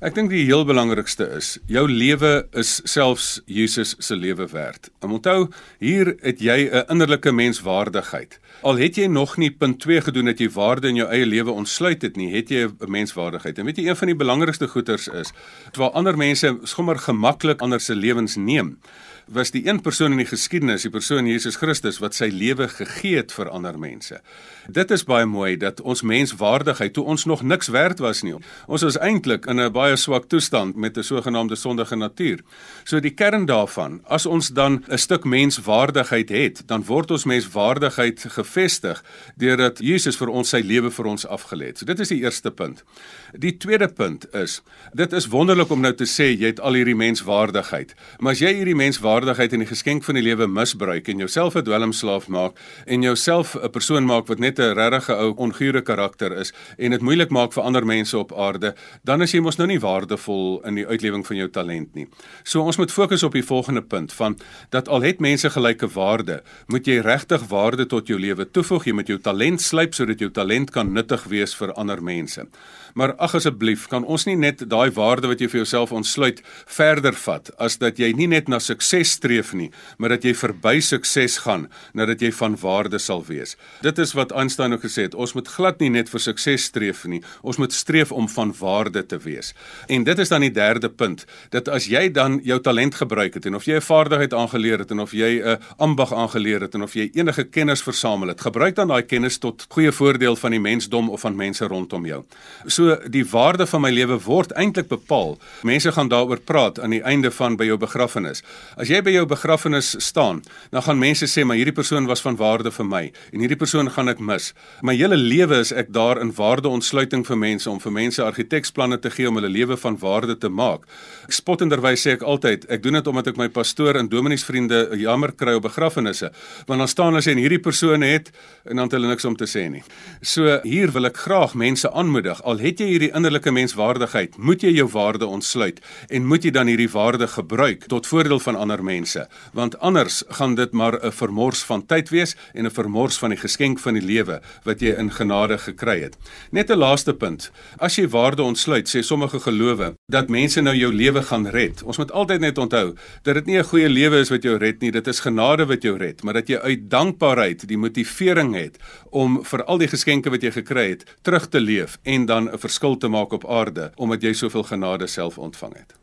Ek 0.00 0.14
dink 0.14 0.28
die 0.28 0.44
heel 0.44 0.64
belangrikste 0.64 1.24
is, 1.38 1.54
jou 1.66 1.86
lewe 1.88 2.48
is 2.52 2.82
selfs 2.84 3.40
Jesus 3.46 3.94
se 3.98 4.16
lewe 4.16 4.46
werd. 4.52 4.90
En 5.00 5.10
onthou, 5.10 5.48
hier 5.78 6.16
het 6.20 6.40
jy 6.40 6.68
'n 6.68 6.84
innerlike 6.90 7.32
menswaardigheid. 7.32 8.38
Al 8.62 8.76
het 8.76 8.96
jy 8.96 9.06
nog 9.06 9.36
nie 9.36 9.50
punt 9.50 9.80
2 9.80 10.00
gedoen 10.00 10.24
dat 10.24 10.38
jy 10.38 10.50
waarde 10.50 10.88
in 10.88 10.96
jou 10.96 11.08
eie 11.08 11.26
lewe 11.26 11.50
ontsluit 11.50 12.02
het 12.02 12.16
nie, 12.16 12.34
het 12.34 12.48
jy 12.48 12.66
'n 12.66 12.90
menswaardigheid. 12.90 13.58
En 13.58 13.64
weet 13.64 13.76
jy 13.76 13.88
een 13.88 13.96
van 13.96 14.06
die 14.06 14.16
belangrikste 14.16 14.68
goeters 14.68 15.08
is, 15.08 15.32
terwyl 15.72 15.92
ander 15.92 16.16
mense 16.16 16.58
sommer 16.62 16.98
gemaklik 16.98 17.60
ander 17.60 17.80
se 17.80 17.94
lewens 17.94 18.36
neem, 18.36 18.78
was 19.26 19.50
die 19.50 19.66
een 19.66 19.80
persoon 19.82 20.14
in 20.14 20.22
die 20.22 20.28
geskiedenis, 20.28 20.86
die 20.86 20.92
persoon 20.94 21.26
Jesus 21.26 21.58
Christus 21.58 21.98
wat 22.02 22.14
sy 22.14 22.28
lewe 22.30 22.68
gegee 22.70 23.22
het 23.22 23.34
vir 23.34 23.50
ander 23.50 23.78
mense. 23.78 24.20
Dit 24.68 24.90
is 24.90 25.04
baie 25.04 25.26
mooi 25.26 25.56
dat 25.56 25.80
ons 25.80 26.02
menswaardigheid 26.02 26.92
toe 26.92 27.04
ons 27.04 27.24
nog 27.24 27.42
niks 27.42 27.68
werd 27.68 27.98
was 27.98 28.22
nie. 28.22 28.34
Ons 28.66 28.82
was 28.82 28.98
eintlik 28.98 29.46
in 29.46 29.60
'n 29.60 29.72
baie 29.72 29.96
swak 29.96 30.28
toestand 30.28 30.76
met 30.76 30.96
'n 30.96 31.02
sogenaamde 31.02 31.56
sondige 31.56 31.96
natuur. 31.96 32.40
So 32.84 33.00
die 33.00 33.14
kern 33.14 33.46
daarvan, 33.46 34.00
as 34.04 34.26
ons 34.26 34.48
dan 34.48 34.84
'n 34.88 34.98
stuk 34.98 35.24
menswaardigheid 35.24 36.28
het, 36.28 36.62
dan 36.66 36.84
word 36.84 37.10
ons 37.10 37.24
menswaardigheid 37.24 38.24
gevestig 38.28 39.04
deurdat 39.36 39.78
Jesus 39.78 40.16
vir 40.16 40.28
ons 40.28 40.48
sy 40.48 40.60
lewe 40.60 40.90
vir 40.90 41.06
ons 41.06 41.26
afgelê 41.26 41.66
het. 41.66 41.78
So 41.78 41.84
dit 41.84 42.00
is 42.00 42.08
die 42.08 42.22
eerste 42.22 42.50
punt. 42.50 42.84
Die 43.32 43.56
tweede 43.56 43.88
punt 43.88 44.34
is, 44.34 44.62
dit 44.94 45.12
is 45.12 45.26
wonderlik 45.26 45.70
om 45.70 45.80
nou 45.80 45.94
te 45.94 46.04
sê 46.04 46.38
jy 46.38 46.46
het 46.46 46.60
al 46.60 46.72
hierdie 46.72 46.96
menswaardigheid, 46.96 47.94
maar 48.18 48.32
as 48.32 48.38
jy 48.38 48.54
hierdie 48.54 48.74
menswaardigheid 48.74 49.04
waardigheid 49.26 49.52
en 49.52 49.62
die 49.64 49.70
geskenk 49.70 50.04
van 50.06 50.18
die 50.18 50.24
lewe 50.24 50.46
misbruik 50.50 51.08
en 51.08 51.18
jouself 51.22 51.56
'n 51.56 51.64
dwelmslaaf 51.64 52.28
maak 52.28 52.58
en 52.86 53.02
jouself 53.02 53.56
'n 53.56 53.70
persoon 53.70 54.04
maak 54.04 54.26
wat 54.26 54.38
net 54.38 54.55
'n 54.58 54.74
regte 54.74 55.14
ou 55.14 55.34
ongure 55.36 55.82
karakter 55.82 56.32
is 56.32 56.52
en 56.78 56.90
dit 56.90 57.00
moeilik 57.00 57.30
maak 57.30 57.52
vir 57.52 57.62
ander 57.62 57.86
mense 57.86 58.18
op 58.18 58.32
aarde, 58.32 58.74
dan 59.04 59.22
is 59.22 59.32
jy 59.32 59.40
mos 59.40 59.58
nou 59.58 59.66
nie 59.66 59.80
waardevol 59.80 60.62
in 60.64 60.74
die 60.74 60.86
uitlewing 60.86 61.26
van 61.26 61.36
jou 61.36 61.48
talent 61.48 61.94
nie. 61.94 62.06
So 62.44 62.62
ons 62.62 62.76
moet 62.76 62.92
fokus 62.92 63.22
op 63.22 63.32
die 63.32 63.44
volgende 63.44 63.82
punt 63.82 64.12
van 64.12 64.36
dat 64.70 64.88
al 64.88 65.02
het 65.02 65.20
mense 65.20 65.50
gelyke 65.50 65.88
waarde, 65.88 66.42
moet 66.66 66.86
jy 66.86 67.00
regtig 67.00 67.48
waarde 67.48 67.86
tot 67.86 68.06
jou 68.06 68.18
lewe 68.18 68.50
toevoeg, 68.50 68.84
jy 68.86 68.92
moet 68.92 69.08
jou 69.08 69.18
talent 69.18 69.60
slyp 69.60 69.94
sodat 69.94 70.18
jou 70.18 70.30
talent 70.30 70.70
kan 70.70 70.92
nuttig 70.92 71.24
wees 71.24 71.54
vir 71.54 71.72
ander 71.72 72.02
mense. 72.02 72.46
Maar 72.94 73.14
ag 73.20 73.34
asseblief, 73.34 73.86
kan 73.92 74.04
ons 74.04 74.24
nie 74.24 74.36
net 74.36 74.62
daai 74.70 74.90
waarde 74.96 75.28
wat 75.28 75.40
jy 75.40 75.48
vir 75.52 75.60
jouself 75.60 75.92
ontsluit 75.92 76.40
verder 76.66 77.12
vat 77.12 77.50
as 77.60 77.76
dat 77.82 77.98
jy 78.00 78.12
nie 78.16 78.28
net 78.32 78.48
na 78.48 78.58
sukses 78.58 79.16
streef 79.18 79.52
nie, 79.52 79.68
maar 79.98 80.14
dat 80.14 80.24
jy 80.24 80.32
verby 80.34 80.78
sukses 80.80 81.38
gaan 81.44 81.66
nadat 81.92 82.24
jy 82.24 82.32
van 82.32 82.56
waarde 82.62 82.98
sal 83.02 83.24
wees. 83.28 83.56
Dit 83.84 84.00
is 84.00 84.14
wat 84.16 84.32
Einstein 84.46 84.72
ook 84.72 84.84
gesê 84.86 85.08
het, 85.08 85.14
ons 85.14 85.34
moet 85.34 85.48
glad 85.50 85.80
nie 85.82 85.90
net 85.90 86.10
vir 86.12 86.22
sukses 86.22 86.68
streef 86.70 87.02
nie, 87.10 87.18
ons 87.42 87.58
moet 87.58 87.74
streef 87.74 88.12
om 88.14 88.28
van 88.30 88.52
waarde 88.60 89.02
te 89.10 89.18
wees. 89.18 89.52
En 89.90 90.04
dit 90.06 90.18
is 90.22 90.30
dan 90.30 90.44
die 90.44 90.52
derde 90.54 90.90
punt, 90.90 91.24
dat 91.50 91.68
as 91.72 91.88
jy 91.90 92.06
dan 92.14 92.38
jou 92.46 92.60
talent 92.62 92.94
gebruik 92.94 93.34
het 93.34 93.48
en 93.50 93.58
of 93.58 93.66
jy 93.66 93.76
'n 93.76 93.86
vaardigheid 93.88 94.34
aangeleer 94.34 94.78
het 94.84 94.90
en 94.90 95.00
of 95.00 95.12
jy 95.12 95.42
'n 95.42 95.58
ambag 95.78 96.12
aangeleer 96.12 96.60
het 96.60 96.74
en 96.74 96.82
of 96.82 96.94
jy 96.94 97.10
enige 97.14 97.44
kennis 97.44 97.82
versamel 97.82 98.28
het, 98.28 98.40
gebruik 98.40 98.74
dan 98.76 98.88
daai 98.88 99.02
kennis 99.02 99.38
tot 99.38 99.66
goeie 99.68 99.92
voordeel 99.92 100.36
van 100.36 100.50
die 100.50 100.60
mensdom 100.60 101.10
of 101.10 101.20
van 101.20 101.36
mense 101.36 101.64
rondom 101.66 102.06
jou. 102.06 102.24
So 102.66 102.96
die 103.08 103.24
waarde 103.24 103.66
van 103.66 103.80
my 103.80 103.90
lewe 103.90 104.18
word 104.18 104.52
eintlik 104.52 104.88
bepaal. 104.88 105.38
Mense 105.62 105.92
gaan 105.92 106.08
daaroor 106.08 106.40
praat 106.40 106.80
aan 106.80 106.90
die 106.90 107.02
einde 107.02 107.30
van 107.30 107.56
by 107.56 107.64
jou 107.64 107.76
begrafnis. 107.76 108.42
As 108.76 108.88
jy 108.88 109.02
by 109.02 109.10
jou 109.10 109.26
begrafnis 109.26 109.94
staan, 109.98 110.42
dan 110.70 110.82
gaan 110.82 110.98
mense 110.98 111.26
sê 111.26 111.44
maar 111.44 111.56
hierdie 111.56 111.74
persoon 111.74 112.06
was 112.06 112.20
van 112.20 112.36
waarde 112.36 112.70
vir 112.70 112.84
my 112.84 113.12
en 113.32 113.40
hierdie 113.40 113.56
persoon 113.56 113.90
gaan 113.90 114.08
ek 114.08 114.18
mis. 114.18 114.35
My 114.82 114.94
hele 114.96 115.16
lewe 115.16 115.60
is 115.60 115.72
ek 115.72 115.92
daar 115.92 116.20
in 116.20 116.32
waardeontsluiting 116.36 117.24
vir 117.26 117.38
mense 117.40 117.70
om 117.70 117.80
vir 117.80 117.92
mense 117.92 118.22
argitekspanne 118.22 118.98
te 119.00 119.10
gee 119.10 119.28
om 119.28 119.38
hulle 119.38 119.48
lewe 119.48 119.76
van 119.76 119.96
waarde 119.98 120.36
te 120.38 120.48
maak. 120.48 120.84
Ek 121.26 121.32
spottenderwys 121.32 122.04
sê 122.06 122.16
ek 122.16 122.22
altyd, 122.22 122.66
ek 122.70 122.82
doen 122.82 122.98
dit 122.98 123.06
omdat 123.10 123.30
ek 123.32 123.40
my 123.40 123.48
pastoor 123.48 123.96
en 123.96 124.08
domineesvriende 124.08 124.98
jammer 125.00 125.32
kry 125.32 125.56
op 125.58 125.66
begrafnisse, 125.66 126.30
want 126.66 126.82
dan 126.84 126.88
staan 126.88 127.16
hulle 127.16 127.32
en 127.32 127.40
hierdie 127.42 127.62
persoon 127.62 128.04
het 128.06 128.30
en 128.64 128.76
dan 128.76 128.86
het 128.86 128.96
hulle 128.96 129.10
niks 129.10 129.24
om 129.24 129.36
te 129.36 129.48
sê 129.50 129.66
nie. 129.70 129.82
So 130.22 130.60
hier 130.64 130.92
wil 130.94 131.08
ek 131.08 131.18
graag 131.24 131.56
mense 131.58 131.90
aanmoedig, 131.90 132.42
al 132.44 132.62
het 132.62 132.80
jy 132.80 132.90
hierdie 132.92 133.12
innerlike 133.16 133.52
menswaardigheid, 133.54 134.38
moet 134.38 134.62
jy 134.62 134.74
jou 134.76 134.88
waarde 134.92 135.26
ontsluit 135.26 135.80
en 136.08 136.28
moet 136.28 136.44
jy 136.44 136.52
dan 136.54 136.70
hierdie 136.70 136.90
waarde 136.92 137.26
gebruik 137.30 137.88
tot 137.90 138.06
voordeel 138.06 138.42
van 138.42 138.60
ander 138.60 138.82
mense, 138.84 139.26
want 139.56 139.78
anders 139.80 140.22
gaan 140.38 140.54
dit 140.54 140.72
maar 140.72 140.98
'n 141.02 141.12
vermors 141.12 141.64
van 141.64 141.86
tyd 141.86 142.08
wees 142.10 142.36
en 142.54 142.66
'n 142.66 142.70
vermors 142.70 143.18
van 143.18 143.30
die 143.30 143.40
geskenk 143.40 143.78
van 143.78 143.94
die 143.94 144.06
lewe 144.06 144.25
wat 144.64 144.80
jy 144.80 144.94
in 144.98 145.10
genade 145.10 145.58
gekry 145.58 146.00
het. 146.02 146.16
Net 146.50 146.70
'n 146.70 146.78
laaste 146.78 147.14
punt. 147.14 147.50
As 147.78 147.96
jy 147.96 148.08
waarde 148.08 148.42
ontsluit, 148.42 148.88
sê 148.88 149.02
sommige 149.02 149.40
gelowe 149.40 149.94
dat 150.10 150.28
mense 150.28 150.60
nou 150.60 150.74
jou 150.76 150.92
lewe 150.92 151.22
gaan 151.22 151.46
red. 151.46 151.82
Ons 151.82 151.98
moet 151.98 152.12
altyd 152.12 152.40
net 152.40 152.58
onthou 152.58 152.94
dat 153.22 153.34
dit 153.34 153.46
nie 153.46 153.58
'n 153.58 153.64
goeie 153.64 153.88
lewe 153.88 154.20
is 154.20 154.30
wat 154.30 154.42
jou 154.42 154.56
red 154.56 154.80
nie, 154.80 154.90
dit 154.90 155.06
is 155.06 155.20
genade 155.20 155.66
wat 155.66 155.82
jou 155.82 155.96
red, 155.96 156.22
maar 156.22 156.34
dat 156.34 156.48
jy 156.48 156.56
uit 156.56 156.90
dankbaarheid 156.90 157.68
die 157.68 157.78
motivering 157.78 158.54
het 158.54 158.78
om 159.10 159.44
vir 159.44 159.64
al 159.64 159.78
die 159.78 159.88
geskenke 159.88 160.30
wat 160.30 160.42
jy 160.42 160.50
gekry 160.50 160.88
het, 160.88 161.04
terug 161.22 161.48
te 161.48 161.60
leef 161.60 161.98
en 162.02 162.26
dan 162.26 162.48
'n 162.48 162.58
verskil 162.58 162.96
te 162.96 163.08
maak 163.08 163.32
op 163.32 163.44
aarde 163.46 163.92
omdat 163.96 164.22
jy 164.22 164.32
soveel 164.32 164.62
genade 164.62 165.06
self 165.06 165.38
ontvang 165.38 165.74
het 165.74 165.94